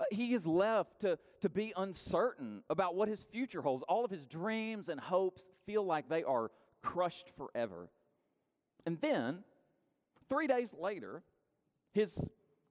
Uh, 0.00 0.04
he 0.10 0.32
is 0.32 0.46
left 0.46 1.00
to, 1.00 1.18
to 1.40 1.48
be 1.48 1.72
uncertain 1.76 2.62
about 2.70 2.94
what 2.94 3.08
his 3.08 3.24
future 3.24 3.62
holds. 3.62 3.84
All 3.88 4.04
of 4.04 4.10
his 4.10 4.24
dreams 4.26 4.88
and 4.88 5.00
hopes 5.00 5.44
feel 5.66 5.84
like 5.84 6.08
they 6.08 6.22
are 6.22 6.50
crushed 6.82 7.30
forever. 7.36 7.88
And 8.86 9.00
then, 9.00 9.44
three 10.28 10.46
days 10.46 10.74
later, 10.78 11.22
his 11.92 12.24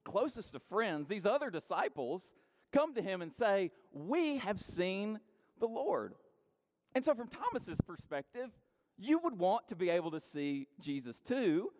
closest 0.04 0.54
of 0.54 0.62
friends, 0.62 1.08
these 1.08 1.26
other 1.26 1.50
disciples, 1.50 2.32
come 2.72 2.94
to 2.94 3.02
him 3.02 3.22
and 3.22 3.32
say, 3.32 3.70
We 3.92 4.38
have 4.38 4.58
seen 4.58 5.20
the 5.60 5.66
Lord. 5.66 6.14
And 6.94 7.04
so, 7.04 7.14
from 7.14 7.28
Thomas's 7.28 7.80
perspective, 7.86 8.50
you 8.96 9.18
would 9.18 9.38
want 9.38 9.68
to 9.68 9.76
be 9.76 9.90
able 9.90 10.10
to 10.12 10.20
see 10.20 10.66
Jesus 10.80 11.20
too. 11.20 11.70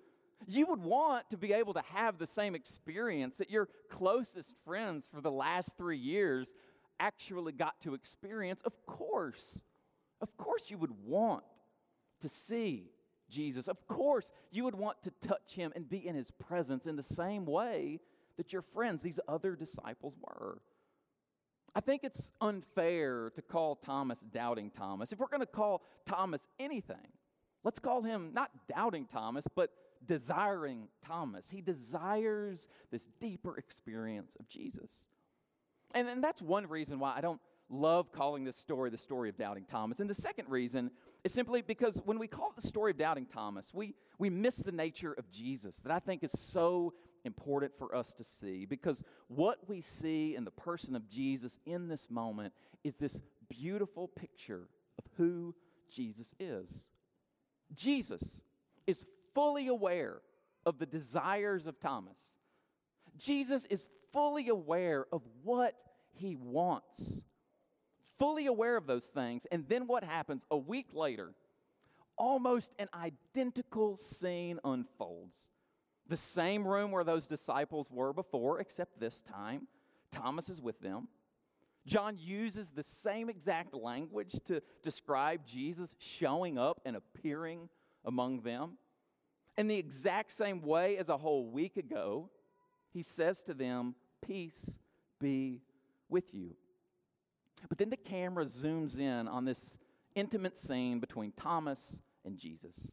You 0.46 0.66
would 0.66 0.82
want 0.82 1.28
to 1.30 1.36
be 1.36 1.52
able 1.52 1.74
to 1.74 1.82
have 1.94 2.18
the 2.18 2.26
same 2.26 2.54
experience 2.54 3.36
that 3.38 3.50
your 3.50 3.68
closest 3.90 4.54
friends 4.64 5.08
for 5.12 5.20
the 5.20 5.30
last 5.30 5.76
three 5.76 5.98
years 5.98 6.54
actually 7.00 7.52
got 7.52 7.80
to 7.82 7.94
experience. 7.94 8.60
Of 8.64 8.74
course, 8.86 9.60
of 10.20 10.36
course, 10.36 10.70
you 10.70 10.78
would 10.78 11.04
want 11.04 11.44
to 12.20 12.28
see 12.28 12.90
Jesus. 13.28 13.68
Of 13.68 13.86
course, 13.86 14.32
you 14.50 14.64
would 14.64 14.74
want 14.74 15.02
to 15.02 15.10
touch 15.26 15.54
him 15.54 15.72
and 15.76 15.88
be 15.88 16.06
in 16.06 16.14
his 16.14 16.30
presence 16.30 16.86
in 16.86 16.96
the 16.96 17.02
same 17.02 17.44
way 17.44 18.00
that 18.36 18.52
your 18.52 18.62
friends, 18.62 19.02
these 19.02 19.20
other 19.28 19.54
disciples, 19.54 20.14
were. 20.20 20.60
I 21.74 21.80
think 21.80 22.02
it's 22.02 22.32
unfair 22.40 23.30
to 23.34 23.42
call 23.42 23.76
Thomas 23.76 24.20
doubting 24.20 24.70
Thomas. 24.70 25.12
If 25.12 25.18
we're 25.18 25.28
going 25.28 25.40
to 25.40 25.46
call 25.46 25.82
Thomas 26.06 26.48
anything, 26.58 26.96
let's 27.62 27.78
call 27.78 28.02
him 28.02 28.30
not 28.32 28.50
doubting 28.68 29.06
Thomas, 29.06 29.44
but 29.54 29.70
desiring 30.04 30.88
Thomas. 31.04 31.50
He 31.50 31.60
desires 31.60 32.68
this 32.90 33.08
deeper 33.20 33.56
experience 33.56 34.36
of 34.38 34.48
Jesus. 34.48 35.06
And, 35.94 36.08
and 36.08 36.22
that's 36.22 36.42
one 36.42 36.66
reason 36.66 36.98
why 36.98 37.14
I 37.16 37.20
don't 37.20 37.40
love 37.70 38.12
calling 38.12 38.44
this 38.44 38.56
story 38.56 38.90
the 38.90 38.98
story 38.98 39.28
of 39.28 39.36
doubting 39.36 39.64
Thomas. 39.64 40.00
And 40.00 40.08
the 40.08 40.14
second 40.14 40.48
reason 40.48 40.90
is 41.24 41.32
simply 41.32 41.62
because 41.62 42.00
when 42.04 42.18
we 42.18 42.26
call 42.26 42.50
it 42.50 42.56
the 42.56 42.66
story 42.66 42.92
of 42.92 42.98
doubting 42.98 43.26
Thomas, 43.26 43.72
we, 43.74 43.94
we 44.18 44.30
miss 44.30 44.56
the 44.56 44.72
nature 44.72 45.12
of 45.12 45.30
Jesus 45.30 45.80
that 45.80 45.92
I 45.92 45.98
think 45.98 46.24
is 46.24 46.32
so 46.32 46.94
important 47.24 47.74
for 47.74 47.94
us 47.94 48.14
to 48.14 48.24
see 48.24 48.64
because 48.64 49.02
what 49.26 49.58
we 49.68 49.80
see 49.80 50.34
in 50.34 50.44
the 50.44 50.50
person 50.50 50.96
of 50.96 51.08
Jesus 51.08 51.58
in 51.66 51.88
this 51.88 52.10
moment 52.10 52.54
is 52.84 52.94
this 52.94 53.20
beautiful 53.48 54.08
picture 54.08 54.68
of 54.98 55.04
who 55.16 55.54
Jesus 55.90 56.34
is. 56.38 56.90
Jesus 57.74 58.40
is 58.86 59.04
fully 59.38 59.68
aware 59.68 60.20
of 60.66 60.80
the 60.80 60.86
desires 60.86 61.68
of 61.68 61.78
Thomas. 61.78 62.34
Jesus 63.16 63.64
is 63.70 63.86
fully 64.12 64.48
aware 64.48 65.06
of 65.12 65.22
what 65.44 65.74
he 66.10 66.34
wants, 66.34 67.20
fully 68.18 68.46
aware 68.46 68.76
of 68.76 68.88
those 68.88 69.06
things. 69.06 69.46
And 69.52 69.64
then 69.68 69.86
what 69.86 70.02
happens 70.02 70.44
a 70.50 70.56
week 70.56 70.88
later? 70.92 71.34
Almost 72.16 72.74
an 72.80 72.88
identical 72.92 73.96
scene 73.96 74.58
unfolds. 74.64 75.50
The 76.08 76.16
same 76.16 76.66
room 76.66 76.90
where 76.90 77.04
those 77.04 77.28
disciples 77.28 77.86
were 77.92 78.12
before, 78.12 78.58
except 78.58 78.98
this 78.98 79.22
time, 79.22 79.68
Thomas 80.10 80.48
is 80.48 80.60
with 80.60 80.80
them. 80.80 81.06
John 81.86 82.16
uses 82.18 82.70
the 82.70 82.82
same 82.82 83.30
exact 83.30 83.72
language 83.72 84.32
to 84.46 84.62
describe 84.82 85.46
Jesus 85.46 85.94
showing 86.00 86.58
up 86.58 86.80
and 86.84 86.96
appearing 86.96 87.68
among 88.04 88.40
them. 88.40 88.78
In 89.58 89.66
the 89.66 89.76
exact 89.76 90.30
same 90.30 90.62
way 90.62 90.98
as 90.98 91.08
a 91.08 91.16
whole 91.16 91.44
week 91.44 91.76
ago, 91.76 92.30
he 92.94 93.02
says 93.02 93.42
to 93.42 93.54
them, 93.54 93.96
Peace 94.24 94.70
be 95.18 95.62
with 96.08 96.32
you. 96.32 96.54
But 97.68 97.76
then 97.76 97.90
the 97.90 97.96
camera 97.96 98.44
zooms 98.44 99.00
in 99.00 99.26
on 99.26 99.44
this 99.44 99.76
intimate 100.14 100.56
scene 100.56 101.00
between 101.00 101.32
Thomas 101.32 101.98
and 102.24 102.38
Jesus, 102.38 102.92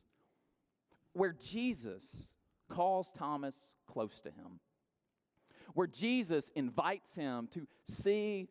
where 1.13 1.33
Jesus 1.33 2.29
calls 2.67 3.11
Thomas 3.11 3.55
close 3.85 4.19
to 4.21 4.29
him, 4.29 4.59
where 5.75 5.85
Jesus 5.85 6.49
invites 6.55 7.13
him 7.15 7.47
to 7.51 7.67
see 7.87 8.47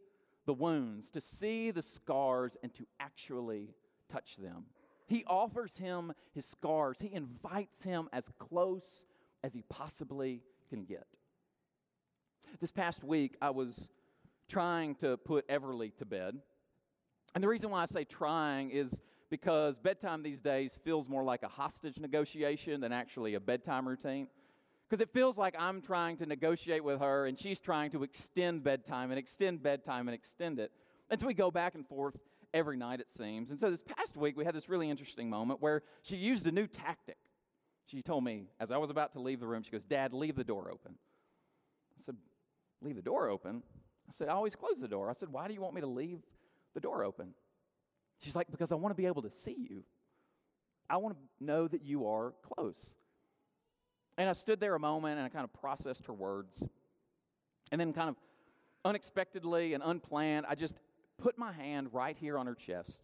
the 0.47 0.54
wounds, 0.54 1.11
to 1.11 1.21
see 1.21 1.73
the 1.73 1.83
scars, 1.83 2.56
and 2.62 2.73
to 2.75 2.87
actually 3.00 3.75
touch 4.09 4.37
them. 4.37 4.66
He 5.06 5.25
offers 5.26 5.76
him 5.76 6.12
his 6.32 6.46
scars, 6.46 6.99
he 7.00 7.12
invites 7.12 7.82
him 7.82 8.08
as 8.12 8.30
close 8.38 9.04
as 9.42 9.52
he 9.52 9.62
possibly 9.68 10.42
can 10.70 10.84
get. 10.84 11.06
This 12.61 12.73
past 12.73 13.04
week, 13.04 13.37
I 13.42 13.50
was 13.50 13.88
trying 14.49 14.94
to 14.96 15.16
put 15.16 15.46
Everly 15.49 15.94
to 15.96 16.04
bed. 16.04 16.38
And 17.34 17.42
the 17.42 17.49
reason 17.49 17.70
why 17.70 17.82
I 17.82 17.87
say 17.87 18.04
trying 18.04 18.70
is 18.70 19.00
because 19.30 19.78
bedtime 19.78 20.23
these 20.23 20.40
days 20.40 20.78
feels 20.84 21.08
more 21.08 21.25
like 21.25 21.42
a 21.42 21.49
hostage 21.49 21.99
negotiation 21.99 22.80
than 22.80 22.92
actually 22.92 23.34
a 23.34 23.40
bedtime 23.40 23.88
routine. 23.88 24.28
Because 24.88 25.00
it 25.00 25.11
feels 25.12 25.37
like 25.37 25.56
I'm 25.58 25.80
trying 25.80 26.16
to 26.18 26.26
negotiate 26.26 26.84
with 26.84 27.00
her 27.00 27.26
and 27.26 27.38
she's 27.38 27.58
trying 27.58 27.90
to 27.92 28.02
extend 28.04 28.62
bedtime 28.62 29.11
and 29.11 29.18
extend 29.18 29.62
bedtime 29.62 30.08
and 30.08 30.14
extend 30.14 30.61
it. 30.61 30.70
And 31.11 31.18
so 31.18 31.26
we 31.26 31.34
go 31.34 31.50
back 31.50 31.75
and 31.75 31.87
forth 31.87 32.16
every 32.54 32.76
night, 32.76 33.00
it 33.00 33.11
seems. 33.11 33.50
And 33.50 33.61
so 33.61 33.70
this 33.70 33.82
past 33.82 34.16
week, 34.16 34.37
we 34.37 34.44
had 34.44 34.54
this 34.54 34.68
really 34.68 34.88
interesting 34.88 35.28
moment 35.28 35.61
where 35.61 35.82
she 36.02 36.16
used 36.16 36.46
a 36.46 36.52
new 36.52 36.66
tactic. 36.66 37.18
She 37.87 38.00
told 38.00 38.25
me, 38.25 38.46
as 38.58 38.70
I 38.70 38.78
was 38.78 38.88
about 38.88 39.12
to 39.12 39.20
leave 39.20 39.40
the 39.40 39.46
room, 39.46 39.62
she 39.62 39.70
goes, 39.70 39.84
Dad, 39.84 40.14
leave 40.14 40.37
the 40.37 40.44
door 40.44 40.70
open. 40.73 40.94
I 41.99 42.02
said, 42.02 42.16
Leave 42.80 42.96
the 42.96 43.02
door 43.02 43.28
open? 43.28 43.62
I 44.08 44.12
said, 44.12 44.28
I 44.28 44.32
always 44.32 44.54
close 44.54 44.80
the 44.80 44.88
door. 44.88 45.11
I 45.11 45.12
said, 45.12 45.30
Why 45.30 45.49
do 45.49 45.54
you 45.54 45.61
want 45.61 45.75
me 45.75 45.80
to 45.80 45.87
leave 45.87 46.20
the 46.75 46.80
door 46.80 47.02
open? 47.02 47.34
She's 48.20 48.37
like, 48.37 48.50
Because 48.50 48.73
I 48.73 48.76
want 48.76 48.94
to 48.94 49.00
be 49.00 49.06
able 49.06 49.23
to 49.23 49.30
see 49.30 49.56
you. 49.58 49.84
I 50.88 50.96
want 50.99 51.16
to 51.16 51.44
know 51.44 51.66
that 51.66 51.82
you 51.82 52.06
are 52.06 52.34
close. 52.42 52.94
And 54.16 54.28
I 54.28 54.32
stood 54.32 54.61
there 54.61 54.75
a 54.75 54.80
moment 54.80 55.18
and 55.18 55.26
I 55.26 55.28
kind 55.28 55.44
of 55.44 55.52
processed 55.52 56.06
her 56.06 56.12
words. 56.12 56.66
And 57.73 57.80
then, 57.80 57.92
kind 57.92 58.11
of 58.11 58.16
unexpectedly 58.84 59.75
and 59.75 59.82
unplanned, 59.84 60.46
I 60.49 60.54
just 60.54 60.78
put 61.18 61.38
my 61.38 61.52
hand 61.52 61.88
right 61.92 62.16
here 62.16 62.38
on 62.38 62.47
her 62.47 62.54
chest. 62.54 63.00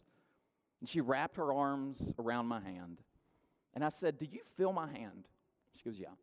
And 0.81 0.89
she 0.89 1.01
wrapped 1.01 1.37
her 1.37 1.53
arms 1.53 2.13
around 2.19 2.47
my 2.47 2.61
hand. 2.61 2.99
And 3.75 3.85
I 3.85 3.91
said, 3.91 4.19
Do 4.19 4.27
you 4.31 4.41
feel 4.57 4.73
my 4.73 4.89
hand? 4.89 5.29
She 5.77 5.83
goes, 5.89 5.99
Yeah. 5.99 6.15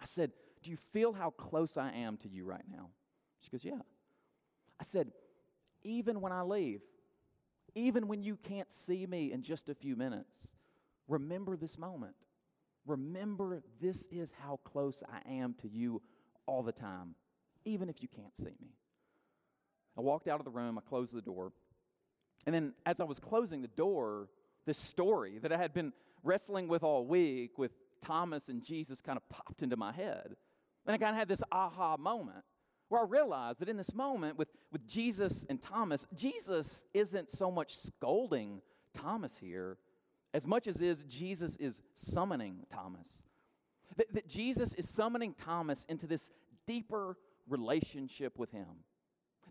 I 0.00 0.06
said, 0.06 0.32
Do 0.62 0.70
you 0.70 0.76
feel 0.76 1.12
how 1.12 1.30
close 1.30 1.76
I 1.76 1.92
am 1.92 2.16
to 2.18 2.28
you 2.28 2.44
right 2.44 2.64
now? 2.70 2.90
She 3.40 3.50
goes, 3.50 3.64
Yeah. 3.64 3.80
I 4.80 4.84
said, 4.84 5.12
Even 5.82 6.20
when 6.20 6.32
I 6.32 6.42
leave, 6.42 6.80
even 7.74 8.08
when 8.08 8.22
you 8.22 8.36
can't 8.36 8.72
see 8.72 9.06
me 9.06 9.32
in 9.32 9.42
just 9.42 9.68
a 9.68 9.74
few 9.74 9.96
minutes, 9.96 10.48
remember 11.06 11.56
this 11.56 11.78
moment. 11.78 12.14
Remember, 12.86 13.62
this 13.80 14.06
is 14.10 14.32
how 14.42 14.58
close 14.64 15.02
I 15.12 15.30
am 15.30 15.54
to 15.60 15.68
you 15.68 16.02
all 16.46 16.62
the 16.62 16.72
time, 16.72 17.14
even 17.64 17.88
if 17.88 18.02
you 18.02 18.08
can't 18.08 18.36
see 18.36 18.56
me. 18.60 18.72
I 19.98 20.00
walked 20.00 20.28
out 20.28 20.38
of 20.38 20.44
the 20.44 20.50
room, 20.50 20.78
I 20.78 20.88
closed 20.88 21.12
the 21.12 21.20
door, 21.20 21.52
and 22.46 22.54
then 22.54 22.72
as 22.86 23.00
I 23.00 23.04
was 23.04 23.18
closing 23.18 23.60
the 23.60 23.68
door, 23.68 24.28
this 24.64 24.78
story 24.78 25.38
that 25.42 25.52
I 25.52 25.56
had 25.56 25.74
been 25.74 25.92
wrestling 26.22 26.68
with 26.68 26.82
all 26.82 27.04
week 27.04 27.58
with 27.58 27.72
Thomas 28.00 28.48
and 28.48 28.62
Jesus 28.62 29.00
kind 29.00 29.16
of 29.16 29.28
popped 29.28 29.62
into 29.62 29.76
my 29.76 29.92
head. 29.92 30.36
And 30.86 30.94
I 30.94 30.98
kind 30.98 31.14
of 31.14 31.18
had 31.18 31.28
this 31.28 31.42
aha 31.50 31.96
moment 31.98 32.44
where 32.88 33.02
I 33.02 33.04
realized 33.04 33.60
that 33.60 33.68
in 33.68 33.76
this 33.76 33.92
moment 33.92 34.38
with, 34.38 34.48
with 34.72 34.86
Jesus 34.86 35.44
and 35.48 35.60
Thomas, 35.60 36.06
Jesus 36.14 36.84
isn't 36.94 37.30
so 37.30 37.50
much 37.50 37.76
scolding 37.76 38.62
Thomas 38.94 39.36
here 39.36 39.76
as 40.32 40.46
much 40.46 40.66
as 40.66 40.80
is 40.80 41.02
Jesus 41.04 41.56
is 41.56 41.82
summoning 41.94 42.64
Thomas. 42.72 43.22
That, 43.96 44.12
that 44.14 44.28
Jesus 44.28 44.74
is 44.74 44.88
summoning 44.88 45.34
Thomas 45.34 45.84
into 45.88 46.06
this 46.06 46.30
deeper 46.66 47.16
relationship 47.48 48.38
with 48.38 48.52
him. 48.52 48.66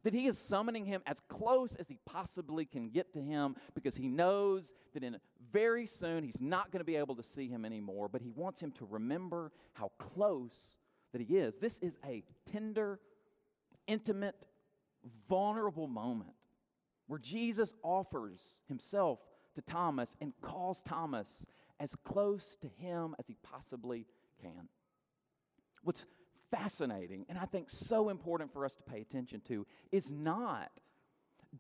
That 0.08 0.14
he 0.14 0.28
is 0.28 0.38
summoning 0.38 0.86
him 0.86 1.02
as 1.06 1.20
close 1.28 1.76
as 1.76 1.90
he 1.90 2.00
possibly 2.06 2.64
can 2.64 2.88
get 2.88 3.12
to 3.12 3.22
him 3.22 3.58
because 3.76 3.98
he 3.98 4.08
knows 4.08 4.72
that 4.94 5.04
in 5.04 5.18
very 5.52 5.86
soon 5.86 6.24
he's 6.24 6.40
not 6.40 6.72
going 6.72 6.80
to 6.80 6.86
be 6.86 6.96
able 6.96 7.18
to 7.18 7.24
see 7.24 7.50
him 7.50 7.66
anymore, 7.66 8.08
but 8.08 8.22
he 8.22 8.32
wants 8.32 8.62
him 8.62 8.72
to 8.72 8.86
remember 8.86 9.52
how 9.74 9.92
close 9.98 10.78
that 11.12 11.20
he 11.20 11.36
is. 11.36 11.58
This 11.58 11.78
is 11.80 11.98
a 12.06 12.24
tender, 12.50 13.02
intimate, 13.86 14.48
vulnerable 15.28 15.90
moment 15.90 16.36
where 17.08 17.20
Jesus 17.20 17.74
offers 17.84 18.62
himself 18.70 19.20
to 19.56 19.62
Thomas 19.62 20.16
and 20.22 20.32
calls 20.40 20.82
Thomas 20.84 21.46
as 21.82 21.98
close 22.06 22.56
to 22.62 22.70
him 22.82 23.14
as 23.20 23.28
he 23.28 23.36
possibly 23.44 24.06
can. 24.42 24.70
What's 25.84 26.06
fascinating 26.51 27.25
and 27.30 27.38
I 27.38 27.46
think 27.46 27.70
so 27.70 28.10
important 28.10 28.51
for 28.51 28.66
us 28.66 28.75
to 28.75 28.84
pay 28.84 29.01
attention 29.01 29.42
to 29.48 29.66
is 29.92 30.12
not 30.12 30.72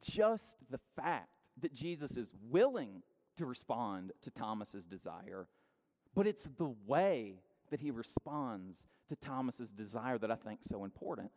just 0.01 0.57
the 0.69 0.79
fact 0.95 1.29
that 1.61 1.73
Jesus 1.73 2.17
is 2.17 2.33
willing 2.49 3.01
to 3.37 3.45
respond 3.45 4.11
to 4.21 4.31
Thomas's 4.31 4.85
desire, 4.85 5.47
but 6.15 6.27
it's 6.27 6.47
the 6.57 6.73
way 6.85 7.41
that 7.69 7.79
he 7.79 7.91
responds 7.91 8.87
to 9.09 9.15
Thomas's 9.15 9.71
desire 9.71 10.17
that 10.17 10.31
I 10.31 10.35
think 10.35 10.59
so 10.63 10.83
important. 10.83 11.31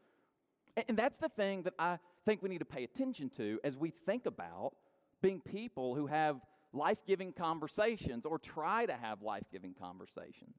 And 0.89 0.97
that's 0.97 1.19
the 1.19 1.29
thing 1.29 1.63
that 1.63 1.75
I 1.79 1.99
think 2.25 2.43
we 2.43 2.49
need 2.49 2.59
to 2.59 2.65
pay 2.65 2.85
attention 2.85 3.29
to 3.37 3.59
as 3.65 3.77
we 3.77 3.91
think 3.91 4.27
about 4.27 4.73
being 5.21 5.41
people 5.41 5.95
who 5.95 6.07
have 6.07 6.41
life 6.73 7.05
giving 7.07 7.33
conversations 7.33 8.25
or 8.25 8.39
try 8.39 8.87
to 8.87 8.93
have 8.93 9.23
life 9.23 9.45
giving 9.51 9.75
conversations. 9.75 10.57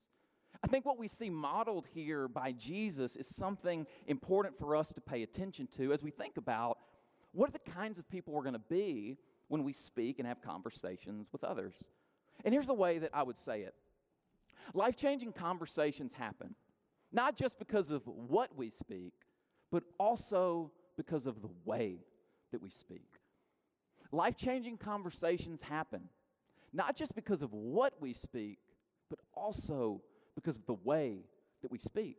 I 0.63 0.67
think 0.67 0.86
what 0.86 1.00
we 1.00 1.08
see 1.08 1.29
modeled 1.29 1.88
here 1.93 2.27
by 2.27 2.51
Jesus 2.51 3.15
is 3.15 3.27
something 3.27 3.88
important 4.08 4.58
for 4.58 4.75
us 4.75 4.89
to 4.89 5.01
pay 5.01 5.24
attention 5.24 5.67
to 5.77 5.91
as 5.93 6.03
we 6.03 6.12
think 6.12 6.38
about 6.38 6.77
what 7.31 7.50
are 7.50 7.53
the 7.53 7.72
kinds 7.72 7.98
of 7.98 8.10
people 8.10 8.34
we're 8.34 8.43
going 8.43 8.53
to 8.53 8.60
be 8.60 9.17
when 9.48 9.63
we 9.63 9.74
speak 9.74 10.20
and 10.20 10.27
have 10.27 10.41
conversations 10.41 11.27
with 11.31 11.43
others. 11.43 11.74
And 12.46 12.53
here's 12.53 12.67
the 12.67 12.74
way 12.74 13.00
that 13.00 13.12
I 13.13 13.24
would 13.24 13.38
say 13.38 13.62
it 13.62 13.74
life 14.74 14.96
changing 14.96 15.34
conversations 15.34 16.13
happen, 16.13 16.55
not 17.12 17.36
just 17.36 17.58
because 17.58 17.91
of 17.91 18.03
what 18.05 18.55
we 18.55 18.70
speak, 18.70 19.13
but 19.72 19.84
also 20.00 20.72
because 20.98 21.27
of 21.27 21.41
the 21.41 21.50
way 21.65 21.98
that 22.51 22.62
we 22.62 22.70
speak. 22.70 23.20
Life 24.12 24.38
changing 24.38 24.77
conversations 24.77 25.62
happen, 25.62 26.10
not 26.74 26.95
just 26.95 27.15
because 27.15 27.41
of 27.41 27.54
what 27.54 27.93
we 27.99 28.13
speak, 28.13 28.60
but 29.10 29.19
also 29.34 30.02
because 30.36 30.58
of 30.58 30.65
the 30.65 30.78
way 30.84 31.26
that 31.62 31.72
we 31.72 31.78
speak. 31.78 32.17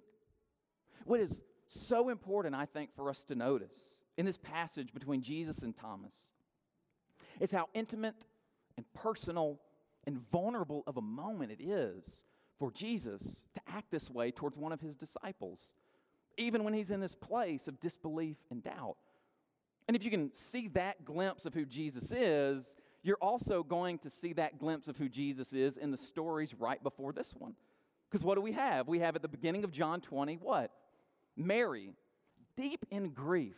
What 1.04 1.20
is 1.20 1.42
so 1.66 2.08
important, 2.08 2.54
I 2.54 2.66
think, 2.66 2.94
for 2.94 3.08
us 3.08 3.24
to 3.24 3.34
notice 3.34 3.96
in 4.16 4.26
this 4.26 4.36
passage 4.36 4.92
between 4.92 5.22
Jesus 5.22 5.62
and 5.62 5.76
Thomas 5.76 6.30
is 7.40 7.50
how 7.50 7.68
intimate 7.74 8.26
and 8.76 8.86
personal 8.94 9.58
and 10.06 10.18
vulnerable 10.30 10.82
of 10.86 10.96
a 10.96 11.02
moment 11.02 11.52
it 11.52 11.62
is 11.62 12.24
for 12.58 12.70
Jesus 12.70 13.42
to 13.54 13.60
act 13.66 13.90
this 13.90 14.10
way 14.10 14.30
towards 14.30 14.58
one 14.58 14.72
of 14.72 14.80
his 14.80 14.94
disciples, 14.94 15.74
even 16.36 16.64
when 16.64 16.74
he's 16.74 16.90
in 16.90 17.00
this 17.00 17.14
place 17.14 17.68
of 17.68 17.80
disbelief 17.80 18.36
and 18.50 18.62
doubt. 18.62 18.96
And 19.88 19.96
if 19.96 20.04
you 20.04 20.10
can 20.10 20.34
see 20.34 20.68
that 20.68 21.04
glimpse 21.04 21.46
of 21.46 21.54
who 21.54 21.64
Jesus 21.64 22.12
is, 22.12 22.76
you're 23.02 23.16
also 23.20 23.62
going 23.62 23.98
to 24.00 24.10
see 24.10 24.32
that 24.34 24.58
glimpse 24.58 24.86
of 24.86 24.96
who 24.96 25.08
Jesus 25.08 25.52
is 25.52 25.76
in 25.76 25.90
the 25.90 25.96
stories 25.96 26.54
right 26.54 26.82
before 26.82 27.12
this 27.12 27.34
one. 27.36 27.54
Because 28.12 28.26
what 28.26 28.34
do 28.34 28.42
we 28.42 28.52
have? 28.52 28.88
We 28.88 28.98
have 28.98 29.16
at 29.16 29.22
the 29.22 29.28
beginning 29.28 29.64
of 29.64 29.72
John 29.72 30.02
20 30.02 30.36
what? 30.36 30.70
Mary, 31.34 31.94
deep 32.56 32.84
in 32.90 33.08
grief, 33.08 33.56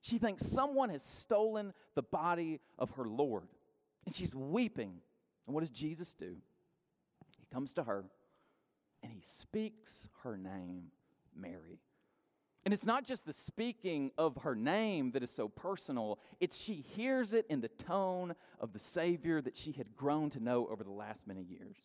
she 0.00 0.16
thinks 0.16 0.46
someone 0.46 0.90
has 0.90 1.02
stolen 1.02 1.72
the 1.96 2.02
body 2.02 2.60
of 2.78 2.92
her 2.92 3.04
Lord. 3.04 3.48
And 4.06 4.14
she's 4.14 4.32
weeping. 4.32 4.94
And 5.44 5.54
what 5.54 5.62
does 5.62 5.70
Jesus 5.70 6.14
do? 6.14 6.36
He 7.36 7.46
comes 7.52 7.72
to 7.72 7.82
her 7.82 8.04
and 9.02 9.10
he 9.12 9.22
speaks 9.24 10.08
her 10.22 10.36
name, 10.36 10.92
Mary. 11.36 11.80
And 12.64 12.72
it's 12.72 12.86
not 12.86 13.04
just 13.04 13.26
the 13.26 13.32
speaking 13.32 14.12
of 14.16 14.36
her 14.42 14.54
name 14.54 15.10
that 15.12 15.24
is 15.24 15.32
so 15.32 15.48
personal, 15.48 16.20
it's 16.38 16.56
she 16.56 16.84
hears 16.94 17.32
it 17.32 17.44
in 17.50 17.60
the 17.60 17.68
tone 17.68 18.36
of 18.60 18.72
the 18.72 18.78
Savior 18.78 19.40
that 19.40 19.56
she 19.56 19.72
had 19.72 19.96
grown 19.96 20.30
to 20.30 20.40
know 20.40 20.68
over 20.70 20.84
the 20.84 20.92
last 20.92 21.26
many 21.26 21.42
years. 21.42 21.76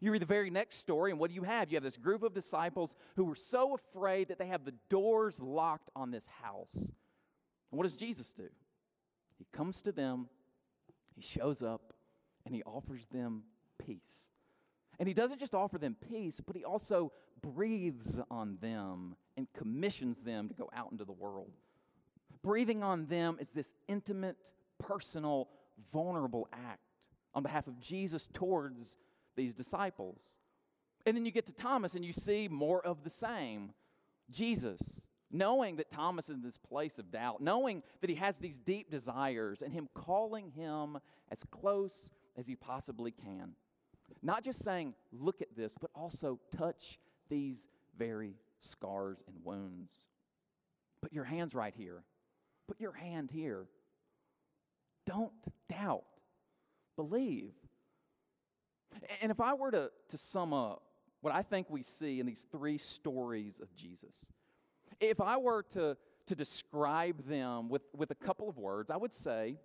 You 0.00 0.12
read 0.12 0.22
the 0.22 0.26
very 0.26 0.50
next 0.50 0.76
story, 0.76 1.10
and 1.10 1.18
what 1.18 1.30
do 1.30 1.34
you 1.34 1.42
have? 1.42 1.70
You 1.70 1.76
have 1.76 1.82
this 1.82 1.96
group 1.96 2.22
of 2.22 2.32
disciples 2.32 2.94
who 3.16 3.24
were 3.24 3.34
so 3.34 3.74
afraid 3.74 4.28
that 4.28 4.38
they 4.38 4.46
have 4.46 4.64
the 4.64 4.74
doors 4.88 5.40
locked 5.40 5.90
on 5.96 6.10
this 6.10 6.26
house. 6.42 6.74
And 6.76 7.78
what 7.78 7.82
does 7.82 7.94
Jesus 7.94 8.32
do? 8.32 8.48
He 9.38 9.46
comes 9.52 9.82
to 9.82 9.92
them, 9.92 10.28
he 11.14 11.22
shows 11.22 11.62
up, 11.62 11.92
and 12.46 12.54
he 12.54 12.62
offers 12.62 13.06
them 13.12 13.42
peace. 13.84 14.28
And 14.98 15.06
he 15.06 15.14
doesn't 15.14 15.38
just 15.38 15.54
offer 15.54 15.78
them 15.78 15.96
peace, 16.08 16.40
but 16.44 16.56
he 16.56 16.64
also 16.64 17.12
breathes 17.40 18.18
on 18.30 18.58
them 18.60 19.14
and 19.36 19.46
commissions 19.52 20.20
them 20.20 20.48
to 20.48 20.54
go 20.54 20.68
out 20.74 20.90
into 20.90 21.04
the 21.04 21.12
world. 21.12 21.52
Breathing 22.42 22.82
on 22.82 23.06
them 23.06 23.36
is 23.40 23.52
this 23.52 23.72
intimate, 23.86 24.36
personal, 24.78 25.48
vulnerable 25.92 26.48
act 26.52 26.80
on 27.34 27.42
behalf 27.42 27.66
of 27.66 27.80
Jesus 27.80 28.28
towards 28.32 28.96
these 29.38 29.54
disciples. 29.54 30.36
And 31.06 31.16
then 31.16 31.24
you 31.24 31.30
get 31.30 31.46
to 31.46 31.52
Thomas 31.52 31.94
and 31.94 32.04
you 32.04 32.12
see 32.12 32.48
more 32.48 32.84
of 32.84 33.04
the 33.04 33.10
same. 33.10 33.72
Jesus, 34.30 35.00
knowing 35.30 35.76
that 35.76 35.90
Thomas 35.90 36.28
is 36.28 36.36
in 36.36 36.42
this 36.42 36.58
place 36.58 36.98
of 36.98 37.10
doubt, 37.10 37.40
knowing 37.40 37.82
that 38.02 38.10
he 38.10 38.16
has 38.16 38.38
these 38.38 38.58
deep 38.58 38.90
desires, 38.90 39.62
and 39.62 39.72
him 39.72 39.88
calling 39.94 40.50
him 40.50 40.98
as 41.30 41.44
close 41.50 42.10
as 42.36 42.46
he 42.46 42.56
possibly 42.56 43.10
can. 43.10 43.52
Not 44.22 44.44
just 44.44 44.62
saying, 44.62 44.94
look 45.12 45.40
at 45.40 45.56
this, 45.56 45.74
but 45.80 45.90
also 45.94 46.38
touch 46.56 46.98
these 47.30 47.68
very 47.96 48.34
scars 48.60 49.22
and 49.26 49.36
wounds. 49.44 49.92
Put 51.00 51.12
your 51.12 51.24
hands 51.24 51.54
right 51.54 51.74
here. 51.76 52.02
Put 52.66 52.80
your 52.80 52.92
hand 52.92 53.30
here. 53.30 53.66
Don't 55.06 55.32
doubt. 55.70 56.04
Believe. 56.96 57.52
And 59.20 59.30
if 59.30 59.40
I 59.40 59.54
were 59.54 59.70
to, 59.70 59.90
to 60.08 60.18
sum 60.18 60.52
up 60.52 60.82
what 61.20 61.34
I 61.34 61.42
think 61.42 61.68
we 61.68 61.82
see 61.82 62.20
in 62.20 62.26
these 62.26 62.46
three 62.50 62.78
stories 62.78 63.60
of 63.60 63.74
Jesus, 63.74 64.14
if 65.00 65.20
I 65.20 65.36
were 65.36 65.62
to, 65.74 65.96
to 66.26 66.34
describe 66.34 67.24
them 67.26 67.68
with, 67.68 67.82
with 67.96 68.10
a 68.10 68.14
couple 68.14 68.48
of 68.48 68.58
words, 68.58 68.90
I 68.90 68.96
would 68.96 69.12
say 69.12 69.56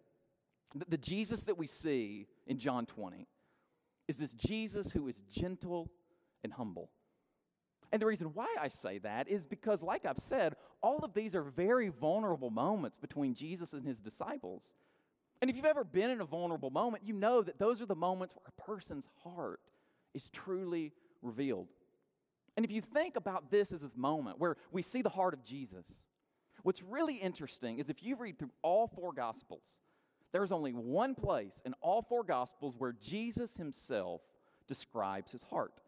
that 0.75 0.89
the 0.89 0.97
Jesus 0.97 1.43
that 1.43 1.57
we 1.57 1.67
see 1.67 2.27
in 2.47 2.57
John 2.57 2.85
20 2.85 3.27
is 4.07 4.17
this 4.17 4.33
Jesus 4.33 4.91
who 4.91 5.07
is 5.07 5.21
gentle 5.31 5.91
and 6.43 6.51
humble. 6.51 6.89
And 7.91 8.01
the 8.01 8.07
reason 8.07 8.31
why 8.33 8.47
I 8.59 8.69
say 8.69 8.97
that 8.99 9.27
is 9.27 9.45
because, 9.45 9.83
like 9.83 10.05
I've 10.05 10.17
said, 10.17 10.55
all 10.81 11.05
of 11.05 11.13
these 11.13 11.35
are 11.35 11.43
very 11.43 11.89
vulnerable 11.89 12.49
moments 12.49 12.97
between 12.97 13.35
Jesus 13.35 13.73
and 13.73 13.85
his 13.85 13.99
disciples. 13.99 14.73
And 15.43 15.49
if 15.49 15.58
you've 15.58 15.65
ever 15.65 15.84
been 15.84 16.10
in 16.10 16.21
a 16.21 16.25
vulnerable 16.25 16.69
moment, 16.69 17.03
you 17.06 17.13
know 17.13 17.41
that 17.41 17.60
those 17.60 17.82
are 17.82 17.86
the 17.86 17.97
moments 17.97 18.34
where 18.34 18.45
a 18.47 18.62
person's 18.62 19.10
heart 19.25 19.60
is 20.13 20.29
truly 20.29 20.93
revealed. 21.21 21.67
And 22.56 22.63
if 22.63 22.71
you 22.71 22.79
think 22.79 23.17
about 23.17 23.51
this 23.51 23.73
as 23.73 23.84
a 23.84 23.91
moment 23.93 24.39
where 24.39 24.56
we 24.71 24.82
see 24.82 25.01
the 25.01 25.10
heart 25.10 25.34
of 25.34 25.43
Jesus, 25.43 25.86
what's 26.62 26.82
really 26.82 27.15
interesting 27.15 27.77
is 27.77 27.89
if 27.89 28.01
you 28.01 28.15
read 28.15 28.39
through 28.39 28.51
all 28.62 28.88
four 28.88 29.12
Gospels, 29.12 29.65
there's 30.32 30.53
only 30.53 30.71
one 30.71 31.13
place 31.13 31.62
in 31.65 31.73
all 31.82 32.01
four 32.01 32.23
Gospels 32.23 32.75
where 32.77 32.93
Jesus 32.93 33.58
himself 33.58 34.21
describes 34.65 35.34
his 35.34 35.43
heart. 35.43 35.82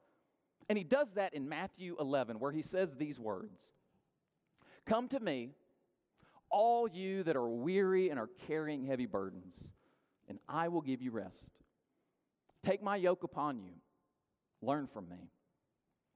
And 0.68 0.78
he 0.78 0.84
does 0.84 1.14
that 1.14 1.34
in 1.34 1.48
Matthew 1.48 1.96
11, 1.98 2.42
where 2.42 2.52
he 2.52 2.62
says 2.62 2.96
these 2.96 3.22
words 3.22 3.72
Come 4.86 5.08
to 5.08 5.20
me 5.22 5.52
all 6.50 6.88
you 6.88 7.24
that 7.24 7.36
are 7.36 7.50
weary 7.50 8.10
and 8.10 8.20
are 8.20 8.30
carrying 8.48 8.84
heavy 8.84 9.06
burdens, 9.06 9.72
and 10.28 10.40
I 10.48 10.68
will 10.68 10.82
give 10.82 11.02
you 11.02 11.12
rest. 11.12 11.52
Take 12.64 12.82
my 12.82 12.96
yoke 12.96 13.24
upon 13.24 13.60
you, 13.60 13.74
learn 14.62 14.88
from 14.88 15.08
me, 15.10 15.30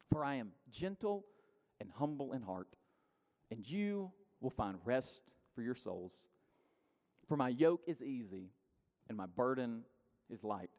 for 0.09 0.23
I 0.23 0.35
am 0.35 0.51
gentle 0.71 1.25
and 1.79 1.89
humble 1.97 2.33
in 2.33 2.41
heart, 2.41 2.69
and 3.51 3.67
you 3.67 4.11
will 4.41 4.49
find 4.49 4.77
rest 4.85 5.21
for 5.53 5.61
your 5.61 5.75
souls. 5.75 6.13
For 7.27 7.37
my 7.37 7.49
yoke 7.49 7.83
is 7.85 8.01
easy 8.01 8.49
and 9.07 9.17
my 9.17 9.25
burden 9.27 9.83
is 10.29 10.43
light. 10.43 10.69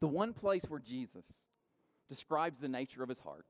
The 0.00 0.08
one 0.08 0.32
place 0.32 0.64
where 0.64 0.80
Jesus 0.80 1.42
describes 2.08 2.58
the 2.58 2.68
nature 2.68 3.02
of 3.02 3.08
his 3.08 3.20
heart, 3.20 3.46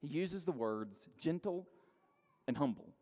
he 0.00 0.08
uses 0.08 0.44
the 0.44 0.52
words 0.52 1.06
gentle 1.18 1.66
and 2.46 2.56
humble. 2.56 2.94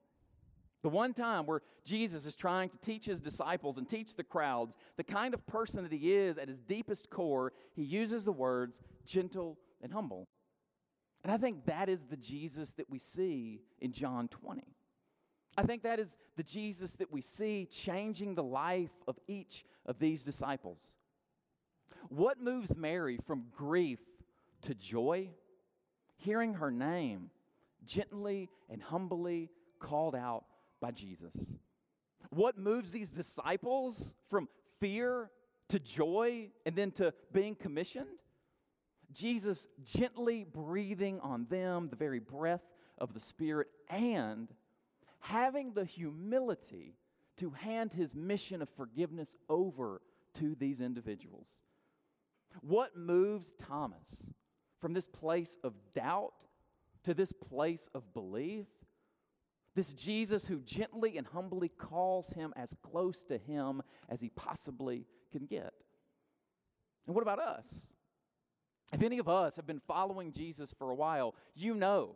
The 0.86 0.90
one 0.90 1.14
time 1.14 1.46
where 1.46 1.62
Jesus 1.84 2.26
is 2.26 2.36
trying 2.36 2.68
to 2.68 2.78
teach 2.78 3.06
his 3.06 3.18
disciples 3.18 3.76
and 3.76 3.88
teach 3.88 4.14
the 4.14 4.22
crowds 4.22 4.76
the 4.96 5.02
kind 5.02 5.34
of 5.34 5.44
person 5.44 5.82
that 5.82 5.90
he 5.90 6.12
is 6.12 6.38
at 6.38 6.46
his 6.46 6.60
deepest 6.60 7.10
core, 7.10 7.52
he 7.74 7.82
uses 7.82 8.26
the 8.26 8.30
words 8.30 8.78
gentle 9.04 9.58
and 9.82 9.92
humble. 9.92 10.28
And 11.24 11.32
I 11.32 11.38
think 11.38 11.64
that 11.64 11.88
is 11.88 12.04
the 12.04 12.16
Jesus 12.16 12.74
that 12.74 12.88
we 12.88 13.00
see 13.00 13.62
in 13.80 13.90
John 13.90 14.28
20. 14.28 14.62
I 15.58 15.64
think 15.64 15.82
that 15.82 15.98
is 15.98 16.16
the 16.36 16.44
Jesus 16.44 16.94
that 16.94 17.10
we 17.10 17.20
see 17.20 17.66
changing 17.68 18.36
the 18.36 18.44
life 18.44 18.94
of 19.08 19.18
each 19.26 19.64
of 19.86 19.98
these 19.98 20.22
disciples. 20.22 20.94
What 22.10 22.40
moves 22.40 22.76
Mary 22.76 23.18
from 23.26 23.46
grief 23.50 23.98
to 24.62 24.72
joy? 24.72 25.30
Hearing 26.16 26.54
her 26.54 26.70
name 26.70 27.30
gently 27.84 28.50
and 28.70 28.80
humbly 28.80 29.50
called 29.80 30.14
out 30.14 30.44
by 30.80 30.90
Jesus. 30.90 31.56
What 32.30 32.58
moves 32.58 32.90
these 32.90 33.10
disciples 33.10 34.12
from 34.28 34.48
fear 34.80 35.30
to 35.68 35.78
joy 35.78 36.50
and 36.64 36.76
then 36.76 36.90
to 36.92 37.14
being 37.32 37.54
commissioned? 37.54 38.20
Jesus 39.12 39.66
gently 39.84 40.44
breathing 40.44 41.20
on 41.20 41.46
them 41.48 41.88
the 41.88 41.96
very 41.96 42.18
breath 42.18 42.72
of 42.98 43.14
the 43.14 43.20
Spirit 43.20 43.68
and 43.88 44.48
having 45.20 45.72
the 45.72 45.84
humility 45.84 46.96
to 47.38 47.50
hand 47.50 47.92
his 47.92 48.14
mission 48.14 48.62
of 48.62 48.68
forgiveness 48.70 49.36
over 49.48 50.00
to 50.34 50.54
these 50.54 50.80
individuals. 50.80 51.48
What 52.62 52.96
moves 52.96 53.52
Thomas 53.58 54.32
from 54.80 54.94
this 54.94 55.06
place 55.06 55.58
of 55.62 55.74
doubt 55.94 56.34
to 57.04 57.14
this 57.14 57.32
place 57.32 57.88
of 57.94 58.12
belief? 58.14 58.66
This 59.76 59.92
Jesus 59.92 60.46
who 60.46 60.60
gently 60.60 61.18
and 61.18 61.26
humbly 61.26 61.68
calls 61.68 62.30
him 62.30 62.54
as 62.56 62.74
close 62.82 63.22
to 63.24 63.36
him 63.36 63.82
as 64.08 64.22
he 64.22 64.30
possibly 64.30 65.04
can 65.30 65.44
get. 65.44 65.74
And 67.06 67.14
what 67.14 67.20
about 67.20 67.38
us? 67.38 67.86
If 68.90 69.02
any 69.02 69.18
of 69.18 69.28
us 69.28 69.56
have 69.56 69.66
been 69.66 69.82
following 69.86 70.32
Jesus 70.32 70.72
for 70.78 70.90
a 70.90 70.94
while, 70.94 71.34
you 71.54 71.74
know 71.74 72.14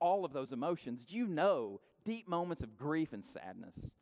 all 0.00 0.24
of 0.24 0.32
those 0.32 0.52
emotions. 0.52 1.06
You 1.08 1.28
know 1.28 1.80
deep 2.04 2.28
moments 2.28 2.64
of 2.64 2.76
grief 2.76 3.12
and 3.12 3.24
sadness. 3.24 3.92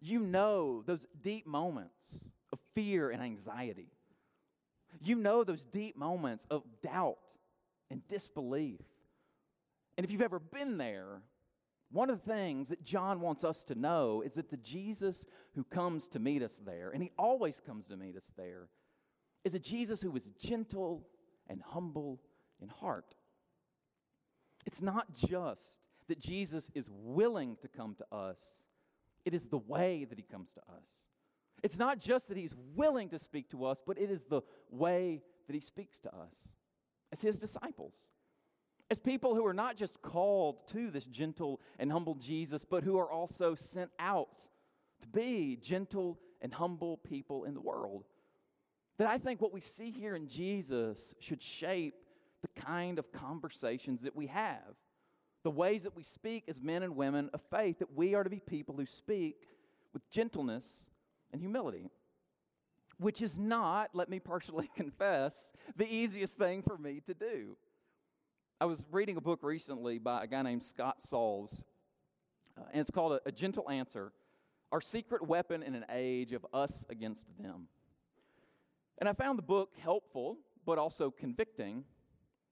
You 0.00 0.18
know 0.18 0.82
those 0.84 1.06
deep 1.22 1.46
moments 1.46 2.24
of 2.52 2.58
fear 2.74 3.10
and 3.10 3.22
anxiety. 3.22 3.92
You 5.00 5.14
know 5.14 5.44
those 5.44 5.64
deep 5.64 5.96
moments 5.96 6.44
of 6.50 6.64
doubt 6.82 7.18
and 7.88 8.02
disbelief. 8.08 8.80
And 9.96 10.04
if 10.04 10.10
you've 10.10 10.22
ever 10.22 10.40
been 10.40 10.76
there, 10.76 11.22
one 11.90 12.10
of 12.10 12.22
the 12.22 12.32
things 12.32 12.68
that 12.68 12.82
John 12.82 13.20
wants 13.20 13.44
us 13.44 13.62
to 13.64 13.74
know 13.74 14.22
is 14.22 14.34
that 14.34 14.50
the 14.50 14.56
Jesus 14.58 15.24
who 15.54 15.64
comes 15.64 16.08
to 16.08 16.18
meet 16.18 16.42
us 16.42 16.60
there, 16.64 16.90
and 16.90 17.02
he 17.02 17.12
always 17.18 17.60
comes 17.60 17.86
to 17.88 17.96
meet 17.96 18.16
us 18.16 18.32
there, 18.36 18.68
is 19.44 19.54
a 19.54 19.60
Jesus 19.60 20.02
who 20.02 20.14
is 20.16 20.30
gentle 20.38 21.06
and 21.48 21.62
humble 21.62 22.20
in 22.60 22.68
heart. 22.68 23.14
It's 24.66 24.82
not 24.82 25.14
just 25.14 25.76
that 26.08 26.18
Jesus 26.18 26.70
is 26.74 26.90
willing 26.90 27.56
to 27.62 27.68
come 27.68 27.94
to 27.94 28.16
us, 28.16 28.40
it 29.24 29.34
is 29.34 29.48
the 29.48 29.58
way 29.58 30.04
that 30.08 30.18
he 30.18 30.24
comes 30.24 30.52
to 30.52 30.60
us. 30.60 31.08
It's 31.62 31.78
not 31.78 31.98
just 31.98 32.28
that 32.28 32.36
he's 32.36 32.54
willing 32.74 33.08
to 33.10 33.18
speak 33.18 33.48
to 33.50 33.64
us, 33.64 33.80
but 33.84 33.98
it 33.98 34.10
is 34.10 34.24
the 34.24 34.42
way 34.70 35.22
that 35.46 35.54
he 35.54 35.60
speaks 35.60 35.98
to 36.00 36.14
us 36.14 36.54
as 37.12 37.22
his 37.22 37.38
disciples 37.38 37.94
as 38.90 38.98
people 38.98 39.34
who 39.34 39.44
are 39.44 39.54
not 39.54 39.76
just 39.76 40.00
called 40.02 40.66
to 40.68 40.90
this 40.90 41.06
gentle 41.06 41.60
and 41.78 41.90
humble 41.90 42.14
Jesus, 42.14 42.64
but 42.64 42.84
who 42.84 42.98
are 42.98 43.10
also 43.10 43.54
sent 43.54 43.90
out 43.98 44.46
to 45.00 45.08
be 45.08 45.58
gentle 45.60 46.18
and 46.40 46.52
humble 46.54 46.98
people 46.98 47.44
in 47.44 47.54
the 47.54 47.60
world. 47.60 48.04
That 48.98 49.08
I 49.08 49.18
think 49.18 49.40
what 49.40 49.52
we 49.52 49.60
see 49.60 49.90
here 49.90 50.14
in 50.14 50.28
Jesus 50.28 51.14
should 51.18 51.42
shape 51.42 51.94
the 52.42 52.60
kind 52.60 52.98
of 52.98 53.12
conversations 53.12 54.02
that 54.02 54.14
we 54.14 54.28
have, 54.28 54.76
the 55.42 55.50
ways 55.50 55.82
that 55.82 55.96
we 55.96 56.02
speak 56.02 56.44
as 56.48 56.60
men 56.60 56.82
and 56.82 56.96
women 56.96 57.28
of 57.34 57.42
faith, 57.50 57.80
that 57.80 57.94
we 57.94 58.14
are 58.14 58.24
to 58.24 58.30
be 58.30 58.40
people 58.40 58.76
who 58.76 58.86
speak 58.86 59.48
with 59.92 60.08
gentleness 60.10 60.86
and 61.32 61.40
humility. 61.40 61.90
Which 62.98 63.20
is 63.20 63.38
not, 63.38 63.90
let 63.92 64.08
me 64.08 64.20
partially 64.20 64.70
confess, 64.76 65.52
the 65.76 65.92
easiest 65.92 66.38
thing 66.38 66.62
for 66.62 66.78
me 66.78 67.02
to 67.06 67.14
do. 67.14 67.56
I 68.58 68.64
was 68.64 68.82
reading 68.90 69.18
a 69.18 69.20
book 69.20 69.40
recently 69.42 69.98
by 69.98 70.24
a 70.24 70.26
guy 70.26 70.40
named 70.40 70.62
Scott 70.62 71.02
Sauls, 71.02 71.62
uh, 72.56 72.62
and 72.72 72.80
it's 72.80 72.90
called 72.90 73.12
a, 73.12 73.20
a 73.26 73.30
Gentle 73.32 73.68
Answer 73.68 74.12
Our 74.72 74.80
Secret 74.80 75.26
Weapon 75.26 75.62
in 75.62 75.74
an 75.74 75.84
Age 75.92 76.32
of 76.32 76.46
Us 76.54 76.86
Against 76.88 77.26
Them. 77.38 77.68
And 78.96 79.10
I 79.10 79.12
found 79.12 79.36
the 79.38 79.42
book 79.42 79.72
helpful, 79.78 80.38
but 80.64 80.78
also 80.78 81.10
convicting, 81.10 81.84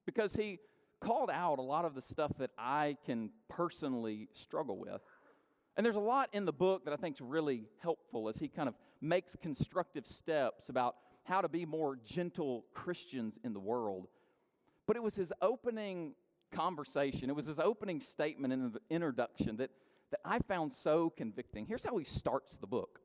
because 0.05 0.35
he 0.35 0.59
called 0.99 1.31
out 1.31 1.57
a 1.57 1.63
lot 1.63 1.85
of 1.85 1.95
the 1.95 2.03
stuff 2.03 2.33
that 2.37 2.51
I 2.55 2.97
can 3.03 3.31
personally 3.49 4.29
struggle 4.31 4.77
with. 4.77 5.01
And 5.75 5.83
there's 5.83 5.95
a 5.95 5.99
lot 5.99 6.29
in 6.33 6.45
the 6.45 6.53
book 6.53 6.85
that 6.85 6.93
I 6.93 6.97
think 6.97 7.15
is 7.15 7.21
really 7.21 7.63
helpful 7.81 8.29
as 8.29 8.37
he 8.37 8.47
kind 8.47 8.69
of 8.69 8.75
makes 9.01 9.35
constructive 9.35 10.05
steps 10.05 10.69
about 10.69 10.97
how 11.23 11.41
to 11.41 11.49
be 11.49 11.65
more 11.65 11.97
gentle 12.05 12.63
Christians 12.75 13.39
in 13.43 13.53
the 13.53 13.59
world. 13.59 14.07
But 14.87 14.95
it 14.95 15.03
was 15.03 15.15
his 15.15 15.33
opening 15.41 16.13
conversation, 16.51 17.29
it 17.29 17.35
was 17.35 17.47
his 17.47 17.59
opening 17.59 17.99
statement 17.99 18.53
in 18.53 18.71
the 18.71 18.79
introduction 18.89 19.57
that, 19.57 19.71
that 20.11 20.19
I 20.23 20.39
found 20.39 20.71
so 20.71 21.09
convicting. 21.09 21.65
Here's 21.65 21.83
how 21.83 21.97
he 21.97 22.05
starts 22.05 22.57
the 22.57 22.67
book. 22.67 22.99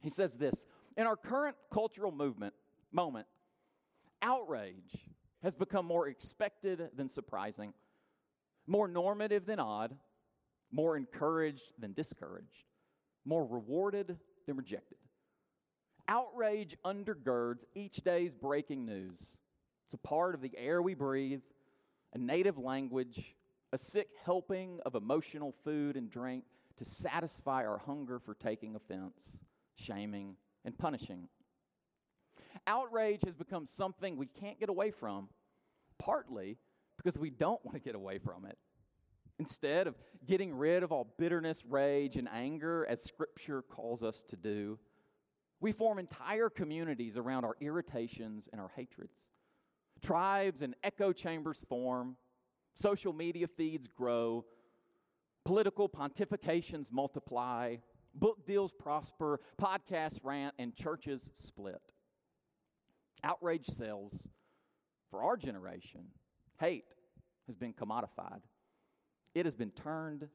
He 0.00 0.10
says 0.10 0.36
this 0.36 0.66
In 0.96 1.06
our 1.06 1.16
current 1.16 1.56
cultural 1.72 2.12
movement, 2.12 2.54
moment, 2.92 3.26
outrage 4.22 5.08
has 5.42 5.54
become 5.54 5.86
more 5.86 6.08
expected 6.08 6.88
than 6.96 7.08
surprising, 7.08 7.74
more 8.66 8.88
normative 8.88 9.44
than 9.46 9.60
odd, 9.60 9.94
more 10.72 10.96
encouraged 10.96 11.72
than 11.78 11.92
discouraged, 11.92 12.64
more 13.24 13.44
rewarded 13.44 14.18
than 14.46 14.56
rejected. 14.56 14.98
Outrage 16.08 16.76
undergirds 16.84 17.64
each 17.74 17.96
day's 17.96 18.34
breaking 18.34 18.84
news 18.84 19.36
it's 19.84 19.94
a 19.94 19.98
part 19.98 20.34
of 20.34 20.40
the 20.40 20.52
air 20.56 20.80
we 20.82 20.94
breathe, 20.94 21.42
a 22.12 22.18
native 22.18 22.58
language, 22.58 23.34
a 23.72 23.78
sick 23.78 24.08
helping 24.24 24.80
of 24.86 24.94
emotional 24.94 25.52
food 25.52 25.96
and 25.96 26.10
drink 26.10 26.44
to 26.78 26.84
satisfy 26.84 27.64
our 27.64 27.78
hunger 27.78 28.18
for 28.18 28.34
taking 28.34 28.74
offense, 28.76 29.40
shaming, 29.76 30.36
and 30.64 30.76
punishing. 30.78 31.28
Outrage 32.66 33.22
has 33.24 33.34
become 33.34 33.66
something 33.66 34.16
we 34.16 34.26
can't 34.26 34.58
get 34.58 34.68
away 34.68 34.90
from, 34.90 35.28
partly 35.98 36.56
because 36.96 37.18
we 37.18 37.30
don't 37.30 37.64
want 37.64 37.74
to 37.74 37.80
get 37.80 37.94
away 37.94 38.18
from 38.18 38.44
it. 38.44 38.56
Instead 39.38 39.88
of 39.88 39.96
getting 40.26 40.54
rid 40.54 40.82
of 40.82 40.92
all 40.92 41.12
bitterness, 41.18 41.64
rage, 41.68 42.16
and 42.16 42.28
anger, 42.32 42.86
as 42.88 43.02
Scripture 43.02 43.62
calls 43.62 44.02
us 44.02 44.22
to 44.28 44.36
do, 44.36 44.78
we 45.60 45.72
form 45.72 45.98
entire 45.98 46.48
communities 46.48 47.16
around 47.16 47.44
our 47.44 47.56
irritations 47.60 48.48
and 48.52 48.60
our 48.60 48.70
hatreds. 48.76 49.18
Tribes 50.02 50.62
and 50.62 50.74
echo 50.82 51.12
chambers 51.12 51.64
form, 51.68 52.16
social 52.74 53.12
media 53.12 53.46
feeds 53.46 53.86
grow, 53.86 54.44
political 55.44 55.88
pontifications 55.88 56.92
multiply, 56.92 57.76
book 58.14 58.46
deals 58.46 58.72
prosper, 58.72 59.40
podcasts 59.60 60.18
rant, 60.22 60.54
and 60.58 60.74
churches 60.74 61.30
split. 61.34 61.80
Outrage 63.22 63.66
sells. 63.66 64.28
For 65.10 65.22
our 65.22 65.36
generation, 65.36 66.06
hate 66.58 66.84
has 67.46 67.56
been 67.56 67.72
commodified, 67.72 68.40
it 69.34 69.44
has 69.44 69.54
been 69.54 69.70
turned 69.70 70.28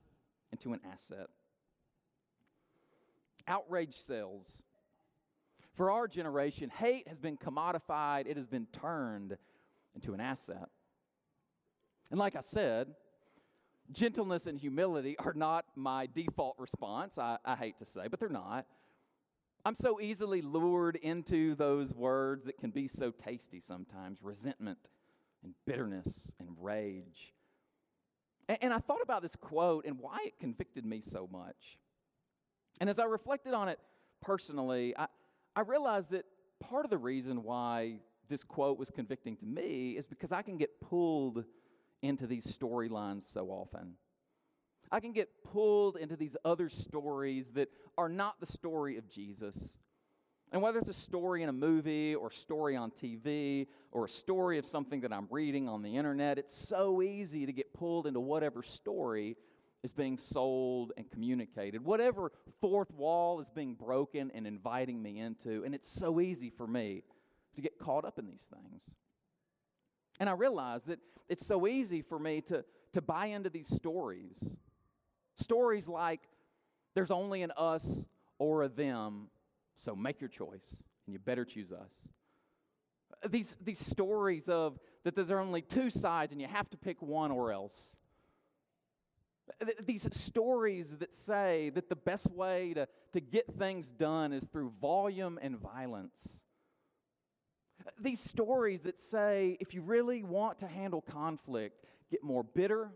into 0.52 0.74
an 0.74 0.80
asset. 0.92 1.28
Outrage 3.48 3.96
sells. 3.96 4.64
For 5.74 5.92
our 5.92 6.08
generation, 6.08 6.70
hate 6.70 7.08
has 7.08 7.20
been 7.20 7.38
commodified, 7.38 8.28
it 8.28 8.38
has 8.38 8.48
been 8.48 8.68
turned 8.68 9.38
into 10.00 10.14
an 10.14 10.22
asset. 10.22 10.70
And 12.10 12.18
like 12.18 12.38
I 12.38 12.42
said, 12.42 12.88
gentleness 13.92 14.48
and 14.48 14.58
humility 14.58 15.18
are 15.20 15.34
not 15.34 15.66
my 15.76 16.08
default 16.16 16.56
response, 16.58 17.18
I, 17.18 17.38
I 17.44 17.56
hate 17.56 17.78
to 17.80 17.86
say, 17.86 18.08
but 18.10 18.20
they're 18.20 18.30
not. 18.30 18.66
I'm 19.66 19.76
so 19.76 20.00
easily 20.00 20.42
lured 20.42 20.96
into 20.96 21.54
those 21.56 21.94
words 21.94 22.46
that 22.46 22.58
can 22.58 22.70
be 22.70 22.88
so 22.88 23.12
tasty 23.12 23.60
sometimes 23.60 24.20
resentment 24.24 24.90
and 25.44 25.54
bitterness 25.68 26.32
and 26.40 26.48
rage. 26.58 27.34
And, 28.48 28.58
and, 28.62 28.74
I 28.74 28.80
thought 28.80 29.02
about 29.04 29.22
this 29.22 29.36
quote 29.36 29.86
and 29.86 30.00
why 30.00 30.20
it 30.26 30.40
convicted 30.40 30.86
me 30.86 31.02
so 31.02 31.28
much. 31.30 31.78
And 32.80 32.90
as 32.90 33.00
I 33.00 33.04
reflected 33.04 33.54
on 33.54 33.68
it 33.68 33.80
personally, 34.22 34.96
I, 34.98 35.08
I 35.58 35.62
realized 35.62 36.12
that 36.12 36.24
part 36.62 36.86
of 36.86 36.90
the 36.90 36.98
reason 36.98 37.44
why 37.44 38.00
this 38.30 38.44
quote 38.44 38.78
was 38.78 38.90
convicting 38.90 39.36
to 39.38 39.46
me 39.46 39.98
is 39.98 40.08
because 40.08 40.32
I 40.32 40.42
can 40.42 40.58
get 40.58 40.80
pulled 40.80 41.44
into 42.02 42.28
these 42.28 42.46
storylines 42.46 43.24
so 43.24 43.48
often. 43.48 43.96
I 44.92 45.00
can 45.00 45.12
get 45.12 45.30
pulled 45.44 45.98
into 45.98 46.16
these 46.16 46.38
other 46.46 46.70
stories 46.70 47.52
that 47.52 47.70
are 47.98 48.10
not 48.10 48.40
the 48.40 48.46
story 48.46 48.98
of 48.98 49.10
Jesus. 49.10 49.78
And 50.52 50.62
whether 50.62 50.80
it's 50.80 50.90
a 50.90 50.94
story 50.94 51.44
in 51.44 51.50
a 51.50 51.54
movie 51.54 52.16
or 52.16 52.30
a 52.30 52.34
story 52.34 52.76
on 52.76 52.90
TV 52.90 53.68
or 53.92 54.06
a 54.06 54.10
story 54.10 54.58
of 54.58 54.66
something 54.66 55.02
that 55.02 55.14
I'm 55.14 55.28
reading 55.30 55.70
on 55.70 55.84
the 55.84 55.96
internet, 55.96 56.40
it's 56.40 56.56
so 56.56 57.04
easy 57.04 57.46
to 57.46 57.54
get 57.54 57.72
pulled 57.74 58.08
into 58.08 58.20
whatever 58.20 58.64
story 58.64 59.38
is 59.84 59.92
being 59.92 60.18
sold 60.18 60.92
and 60.98 61.10
communicated, 61.10 61.84
whatever 61.84 62.32
fourth 62.60 62.92
wall 62.92 63.40
is 63.40 63.50
being 63.50 63.76
broken 63.76 64.32
and 64.34 64.48
inviting 64.48 65.02
me 65.02 65.20
into. 65.20 65.64
And 65.64 65.76
it's 65.76 65.88
so 65.88 66.20
easy 66.20 66.50
for 66.50 66.66
me 66.66 67.04
to 67.60 67.68
get 67.68 67.78
caught 67.80 68.06
up 68.06 68.18
in 68.20 68.28
these 68.28 68.48
things. 68.54 68.96
And 70.20 70.30
I 70.30 70.34
realize 70.34 70.84
that 70.86 71.00
it's 71.28 71.46
so 71.46 71.68
easy 71.68 72.02
for 72.02 72.20
me 72.20 72.42
to, 72.42 72.64
to 72.94 73.02
buy 73.02 73.28
into 73.28 73.50
these 73.50 73.68
stories 73.68 74.44
Stories 75.40 75.88
like, 75.88 76.20
there's 76.96 77.12
only 77.12 77.44
an 77.44 77.52
us 77.56 78.06
or 78.40 78.64
a 78.64 78.70
them, 78.70 79.30
so 79.76 79.96
make 79.96 80.20
your 80.20 80.28
choice, 80.28 80.76
and 81.06 81.14
you 81.14 81.20
better 81.20 81.46
choose 81.46 81.72
us. 81.72 82.10
These, 83.30 83.56
these 83.62 83.80
stories 83.80 84.50
of 84.50 84.80
that 85.04 85.16
there's 85.16 85.32
only 85.32 85.62
two 85.62 85.90
sides 85.90 86.32
and 86.32 86.42
you 86.42 86.48
have 86.48 86.70
to 86.70 86.78
pick 86.78 87.02
one 87.02 87.32
or 87.32 87.52
else. 87.52 87.76
These 89.86 90.08
stories 90.12 90.98
that 90.98 91.14
say 91.14 91.72
that 91.74 91.90
the 91.90 91.96
best 91.96 92.30
way 92.30 92.74
to, 92.76 92.88
to 93.14 93.20
get 93.20 93.48
things 93.58 93.92
done 93.92 94.32
is 94.32 94.46
through 94.46 94.72
volume 94.82 95.40
and 95.42 95.58
violence. 95.58 96.39
These 98.00 98.20
stories 98.20 98.82
that 98.82 99.00
say 99.00 99.58
if 99.60 99.74
you 99.74 99.82
really 99.82 100.24
want 100.24 100.60
to 100.60 100.68
handle 100.68 101.02
conflict, 101.02 101.86
get 102.12 102.24
more 102.24 102.44
bitter, 102.44 102.92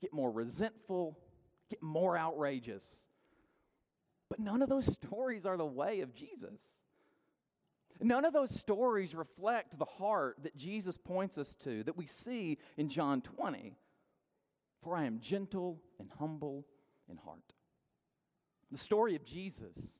get 0.00 0.12
more 0.12 0.30
resentful, 0.30 1.18
get 1.68 1.82
more 1.82 2.16
outrageous. 2.16 2.84
But 4.28 4.40
none 4.40 4.62
of 4.62 4.68
those 4.68 4.86
stories 5.04 5.46
are 5.46 5.56
the 5.56 5.66
way 5.66 6.00
of 6.00 6.14
Jesus. 6.14 6.62
None 8.00 8.24
of 8.24 8.32
those 8.32 8.54
stories 8.54 9.14
reflect 9.14 9.78
the 9.78 9.84
heart 9.84 10.36
that 10.44 10.56
Jesus 10.56 10.96
points 10.96 11.36
us 11.36 11.56
to, 11.56 11.82
that 11.84 11.96
we 11.96 12.06
see 12.06 12.58
in 12.76 12.88
John 12.88 13.20
20. 13.20 13.74
For 14.82 14.96
I 14.96 15.04
am 15.04 15.18
gentle 15.18 15.80
and 15.98 16.08
humble 16.18 16.64
in 17.10 17.16
heart. 17.16 17.54
The 18.70 18.78
story 18.78 19.16
of 19.16 19.24
Jesus, 19.24 19.98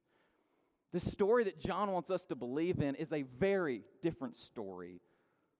the 0.92 1.00
story 1.00 1.44
that 1.44 1.60
John 1.60 1.92
wants 1.92 2.10
us 2.10 2.24
to 2.26 2.34
believe 2.34 2.80
in, 2.80 2.94
is 2.94 3.12
a 3.12 3.22
very 3.22 3.82
different 4.02 4.36
story 4.36 5.00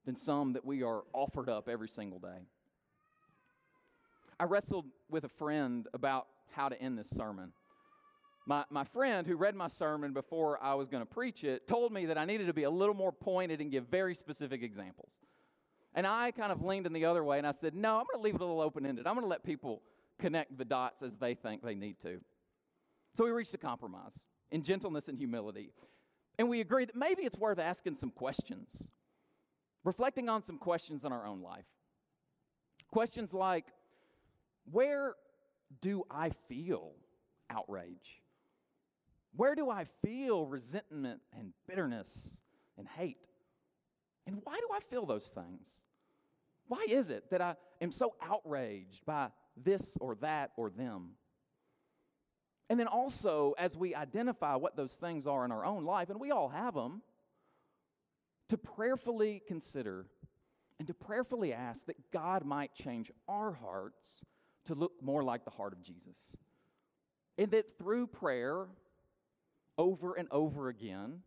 than 0.07 0.17
some 0.17 0.55
that 0.55 0.65
we 0.65 0.83
are 0.83 1.03
offered 1.13 1.49
up 1.49 1.69
every 1.69 1.89
single 1.89 2.19
day. 2.19 2.47
I 4.41 4.45
wrestled 4.45 4.87
with 5.11 5.25
a 5.25 5.29
friend 5.29 5.87
about 5.93 6.29
how 6.53 6.69
to 6.69 6.81
end 6.81 6.99
this 6.99 7.11
sermon. 7.11 7.53
My, 8.47 8.65
my 8.71 8.85
friend 8.85 9.27
who 9.27 9.37
read 9.37 9.55
my 9.55 9.69
sermon 9.69 10.15
before 10.15 10.63
I 10.63 10.75
was 10.75 10.89
going 10.89 11.03
to 11.03 11.07
preach 11.07 11.45
it 11.45 11.67
told 11.67 11.93
me 11.93 12.07
that 12.07 12.17
I 12.17 12.25
needed 12.25 12.47
to 12.47 12.55
be 12.55 12.63
a 12.63 12.71
little 12.71 12.95
more 12.95 13.13
pointed 13.13 13.61
and 13.61 13.71
give 13.71 13.89
very 13.89 14.15
specific 14.15 14.63
examples. 14.63 15.11
And 15.95 16.07
I 16.07 16.31
kind 16.31 16.53
of 16.53 16.63
leaned 16.63 16.87
in 16.87 16.95
the 16.95 17.05
other 17.05 17.23
way 17.23 17.37
and 17.37 17.47
I 17.47 17.53
said, 17.53 17.75
No, 17.75 17.99
I'm 17.99 18.07
going 18.11 18.19
to 18.19 18.23
leave 18.23 18.35
it 18.37 18.41
a 18.41 18.45
little 18.45 18.63
open 18.63 18.87
ended. 18.87 19.07
I'm 19.07 19.15
going 19.15 19.25
to 19.25 19.29
let 19.29 19.45
people 19.45 19.83
connect 20.19 20.57
the 20.57 20.65
dots 20.65 21.03
as 21.03 21.17
they 21.17 21.35
think 21.35 21.63
they 21.63 21.75
need 21.75 22.01
to. 22.01 22.21
So 23.15 23.25
we 23.25 23.31
reached 23.31 23.53
a 23.53 23.59
compromise 23.59 24.15
in 24.51 24.63
gentleness 24.63 25.09
and 25.09 25.19
humility. 25.19 25.73
And 26.39 26.49
we 26.49 26.61
agree 26.61 26.85
that 26.85 26.97
maybe 26.97 27.23
it's 27.23 27.37
worth 27.37 27.59
asking 27.59 27.95
some 27.95 28.11
questions, 28.11 28.89
reflecting 29.85 30.29
on 30.29 30.43
some 30.43 30.59
questions 30.59 31.05
in 31.05 31.13
our 31.13 31.27
own 31.27 31.43
life. 31.43 31.67
Questions 32.91 33.35
like, 33.35 33.67
where 34.71 35.15
do 35.81 36.05
I 36.11 36.31
feel 36.31 36.93
outrage? 37.51 38.23
Where 39.37 39.55
do 39.55 39.71
I 39.71 39.85
feel 40.03 40.47
resentment 40.47 41.21
and 41.37 41.53
bitterness 41.67 42.39
and 42.77 42.87
hate? 42.87 43.27
And 44.27 44.41
why 44.45 44.57
do 44.57 44.69
I 44.75 44.81
feel 44.81 45.07
those 45.07 45.27
things? 45.27 45.67
Why 46.67 46.87
is 46.89 47.11
it 47.11 47.31
that 47.31 47.41
I 47.41 47.57
am 47.81 47.91
so 47.91 48.15
outraged 48.23 49.05
by 49.07 49.29
this 49.57 49.97
or 50.01 50.15
that 50.17 50.51
or 50.57 50.71
them? 50.71 51.11
And 52.71 52.79
then 52.79 52.87
also, 52.87 53.55
as 53.59 53.77
we 53.77 53.95
identify 53.95 54.55
what 54.57 54.77
those 54.77 54.95
things 54.95 55.27
are 55.27 55.45
in 55.45 55.53
our 55.53 55.65
own 55.65 55.85
life, 55.85 56.11
and 56.11 56.21
we 56.21 56.31
all 56.31 56.49
have 56.49 56.75
them, 56.75 57.03
to 58.49 58.59
prayerfully 58.59 59.43
consider 59.47 60.07
and 60.79 60.87
to 60.87 60.95
prayerfully 60.95 61.53
ask 61.53 61.85
that 61.87 62.11
God 62.13 62.45
might 62.45 62.75
change 62.75 63.11
our 63.29 63.53
hearts 63.53 64.25
to 64.67 64.75
look 64.75 64.93
more 65.03 65.23
like 65.23 65.45
the 65.45 65.51
heart 65.51 65.73
of 65.73 65.83
Jesus. 65.83 66.37
And 67.37 67.51
that 67.53 67.79
through 67.79 68.09
prayer, 68.09 68.67
over 69.77 70.15
and 70.15 70.29
over 70.31 70.69
again, 70.69 71.21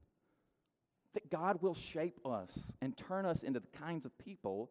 that 1.14 1.30
God 1.30 1.62
will 1.62 1.74
shape 1.74 2.20
us 2.26 2.72
and 2.82 2.96
turn 2.96 3.26
us 3.26 3.44
into 3.44 3.60
the 3.60 3.78
kinds 3.80 4.06
of 4.06 4.18
people 4.18 4.70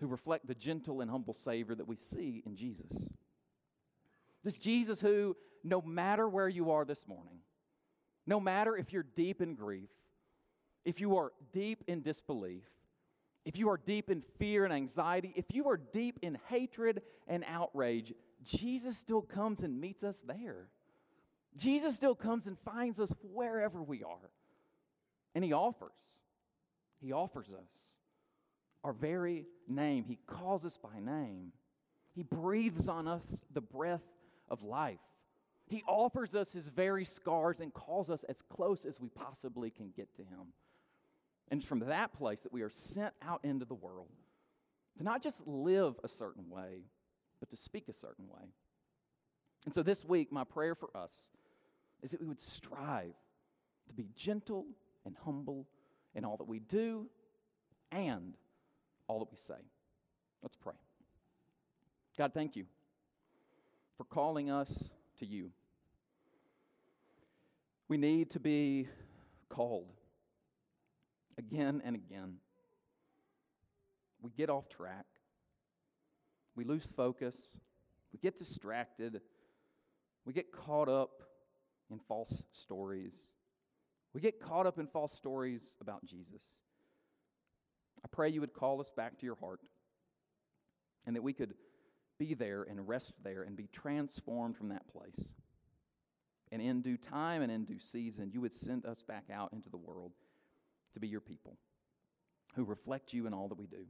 who 0.00 0.06
reflect 0.06 0.46
the 0.46 0.54
gentle 0.54 1.00
and 1.00 1.10
humble 1.10 1.34
Savior 1.34 1.74
that 1.74 1.88
we 1.88 1.96
see 1.96 2.42
in 2.44 2.56
Jesus. 2.56 3.08
This 4.42 4.58
Jesus 4.58 5.00
who, 5.00 5.36
no 5.64 5.80
matter 5.80 6.28
where 6.28 6.48
you 6.48 6.70
are 6.72 6.84
this 6.84 7.08
morning, 7.08 7.38
no 8.26 8.38
matter 8.38 8.76
if 8.76 8.92
you're 8.92 9.06
deep 9.16 9.40
in 9.40 9.54
grief, 9.54 9.88
if 10.84 11.00
you 11.00 11.16
are 11.16 11.32
deep 11.52 11.82
in 11.88 12.02
disbelief, 12.02 12.62
if 13.44 13.58
you 13.58 13.70
are 13.70 13.78
deep 13.78 14.10
in 14.10 14.20
fear 14.38 14.64
and 14.64 14.72
anxiety, 14.72 15.32
if 15.36 15.46
you 15.52 15.68
are 15.68 15.76
deep 15.76 16.18
in 16.22 16.38
hatred 16.48 17.02
and 17.26 17.44
outrage, 17.48 18.12
Jesus 18.42 18.96
still 18.96 19.22
comes 19.22 19.62
and 19.62 19.80
meets 19.80 20.04
us 20.04 20.22
there. 20.26 20.68
Jesus 21.56 21.94
still 21.94 22.14
comes 22.14 22.46
and 22.46 22.58
finds 22.58 23.00
us 23.00 23.12
wherever 23.22 23.82
we 23.82 24.02
are. 24.02 24.30
And 25.34 25.42
He 25.42 25.52
offers, 25.52 26.18
He 27.00 27.12
offers 27.12 27.48
us 27.48 27.94
our 28.82 28.92
very 28.92 29.46
name. 29.66 30.04
He 30.04 30.18
calls 30.26 30.64
us 30.64 30.76
by 30.76 31.00
name. 31.00 31.52
He 32.14 32.22
breathes 32.22 32.88
on 32.88 33.08
us 33.08 33.24
the 33.52 33.62
breath 33.62 34.04
of 34.50 34.62
life. 34.62 34.98
He 35.66 35.82
offers 35.88 36.34
us 36.34 36.52
His 36.52 36.68
very 36.68 37.04
scars 37.04 37.60
and 37.60 37.72
calls 37.72 38.10
us 38.10 38.24
as 38.24 38.42
close 38.42 38.84
as 38.84 39.00
we 39.00 39.08
possibly 39.08 39.70
can 39.70 39.90
get 39.96 40.14
to 40.16 40.22
Him. 40.22 40.52
And 41.50 41.60
it's 41.60 41.68
from 41.68 41.80
that 41.80 42.12
place 42.12 42.42
that 42.42 42.52
we 42.52 42.62
are 42.62 42.70
sent 42.70 43.14
out 43.22 43.40
into 43.44 43.64
the 43.64 43.74
world 43.74 44.08
to 44.98 45.04
not 45.04 45.22
just 45.22 45.40
live 45.46 45.94
a 46.04 46.08
certain 46.08 46.48
way, 46.50 46.84
but 47.40 47.50
to 47.50 47.56
speak 47.56 47.88
a 47.88 47.92
certain 47.92 48.26
way. 48.28 48.48
And 49.64 49.74
so 49.74 49.82
this 49.82 50.04
week, 50.04 50.30
my 50.30 50.44
prayer 50.44 50.74
for 50.74 50.90
us 50.94 51.28
is 52.02 52.10
that 52.10 52.20
we 52.20 52.26
would 52.26 52.40
strive 52.40 53.14
to 53.88 53.94
be 53.94 54.08
gentle 54.14 54.66
and 55.04 55.16
humble 55.24 55.66
in 56.14 56.24
all 56.24 56.36
that 56.36 56.48
we 56.48 56.58
do 56.60 57.06
and 57.90 58.34
all 59.08 59.18
that 59.20 59.30
we 59.30 59.36
say. 59.36 59.54
Let's 60.42 60.56
pray. 60.56 60.74
God, 62.16 62.32
thank 62.34 62.56
you 62.56 62.66
for 63.96 64.04
calling 64.04 64.50
us 64.50 64.90
to 65.18 65.26
you. 65.26 65.50
We 67.88 67.96
need 67.96 68.30
to 68.30 68.40
be 68.40 68.88
called 69.48 69.92
again 71.38 71.82
and 71.84 71.94
again. 71.94 72.36
We 74.20 74.30
get 74.30 74.48
off 74.48 74.68
track, 74.68 75.06
we 76.56 76.64
lose 76.64 76.84
focus, 76.96 77.36
we 78.12 78.18
get 78.18 78.38
distracted, 78.38 79.20
we 80.24 80.32
get 80.32 80.50
caught 80.50 80.88
up 80.88 81.22
in 81.90 81.98
false 81.98 82.42
stories. 82.52 83.14
We 84.14 84.20
get 84.20 84.40
caught 84.40 84.66
up 84.66 84.78
in 84.78 84.86
false 84.86 85.12
stories 85.12 85.74
about 85.80 86.04
Jesus. 86.06 86.42
I 88.04 88.08
pray 88.10 88.30
you 88.30 88.40
would 88.40 88.54
call 88.54 88.80
us 88.80 88.90
back 88.96 89.18
to 89.18 89.26
your 89.26 89.34
heart 89.34 89.60
and 91.06 91.16
that 91.16 91.22
we 91.22 91.32
could 91.32 91.54
be 92.18 92.34
there 92.34 92.62
and 92.62 92.88
rest 92.88 93.12
there 93.22 93.42
and 93.42 93.56
be 93.56 93.68
transformed 93.72 94.56
from 94.56 94.68
that 94.68 94.86
place. 94.88 95.34
And 96.52 96.62
in 96.62 96.82
due 96.82 96.96
time 96.96 97.42
and 97.42 97.50
in 97.50 97.64
due 97.64 97.80
season, 97.80 98.30
you 98.32 98.40
would 98.40 98.54
send 98.54 98.86
us 98.86 99.02
back 99.02 99.24
out 99.32 99.52
into 99.52 99.68
the 99.68 99.76
world 99.76 100.12
to 100.92 101.00
be 101.00 101.08
your 101.08 101.20
people 101.20 101.56
who 102.54 102.64
reflect 102.64 103.12
you 103.12 103.26
in 103.26 103.34
all 103.34 103.48
that 103.48 103.58
we 103.58 103.66
do. 103.66 103.76
And 103.76 103.86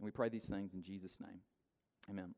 we 0.00 0.10
pray 0.10 0.28
these 0.28 0.48
things 0.48 0.72
in 0.74 0.82
Jesus' 0.82 1.20
name. 1.20 1.40
Amen. 2.08 2.34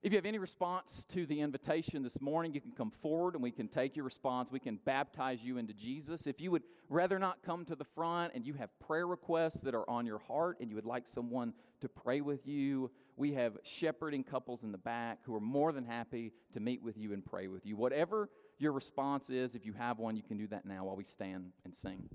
If 0.00 0.12
you 0.12 0.16
have 0.16 0.26
any 0.26 0.38
response 0.38 1.04
to 1.08 1.26
the 1.26 1.40
invitation 1.40 2.04
this 2.04 2.20
morning, 2.20 2.54
you 2.54 2.60
can 2.60 2.70
come 2.70 2.92
forward 2.92 3.34
and 3.34 3.42
we 3.42 3.50
can 3.50 3.66
take 3.66 3.96
your 3.96 4.04
response. 4.04 4.52
We 4.52 4.60
can 4.60 4.78
baptize 4.84 5.42
you 5.42 5.58
into 5.58 5.74
Jesus. 5.74 6.28
If 6.28 6.40
you 6.40 6.52
would 6.52 6.62
rather 6.88 7.18
not 7.18 7.42
come 7.42 7.64
to 7.64 7.74
the 7.74 7.84
front 7.84 8.32
and 8.34 8.46
you 8.46 8.54
have 8.54 8.70
prayer 8.78 9.08
requests 9.08 9.62
that 9.62 9.74
are 9.74 9.88
on 9.90 10.06
your 10.06 10.20
heart 10.20 10.58
and 10.60 10.70
you 10.70 10.76
would 10.76 10.86
like 10.86 11.08
someone 11.08 11.52
to 11.80 11.88
pray 11.88 12.20
with 12.20 12.46
you, 12.46 12.92
we 13.18 13.32
have 13.32 13.58
shepherding 13.64 14.22
couples 14.22 14.62
in 14.62 14.72
the 14.72 14.78
back 14.78 15.18
who 15.24 15.34
are 15.34 15.40
more 15.40 15.72
than 15.72 15.84
happy 15.84 16.32
to 16.52 16.60
meet 16.60 16.82
with 16.82 16.96
you 16.96 17.12
and 17.12 17.24
pray 17.24 17.48
with 17.48 17.66
you. 17.66 17.76
Whatever 17.76 18.30
your 18.58 18.72
response 18.72 19.28
is, 19.28 19.54
if 19.54 19.66
you 19.66 19.72
have 19.72 19.98
one, 19.98 20.16
you 20.16 20.22
can 20.22 20.36
do 20.36 20.46
that 20.48 20.64
now 20.64 20.84
while 20.84 20.96
we 20.96 21.04
stand 21.04 21.52
and 21.64 21.74
sing. 21.74 22.08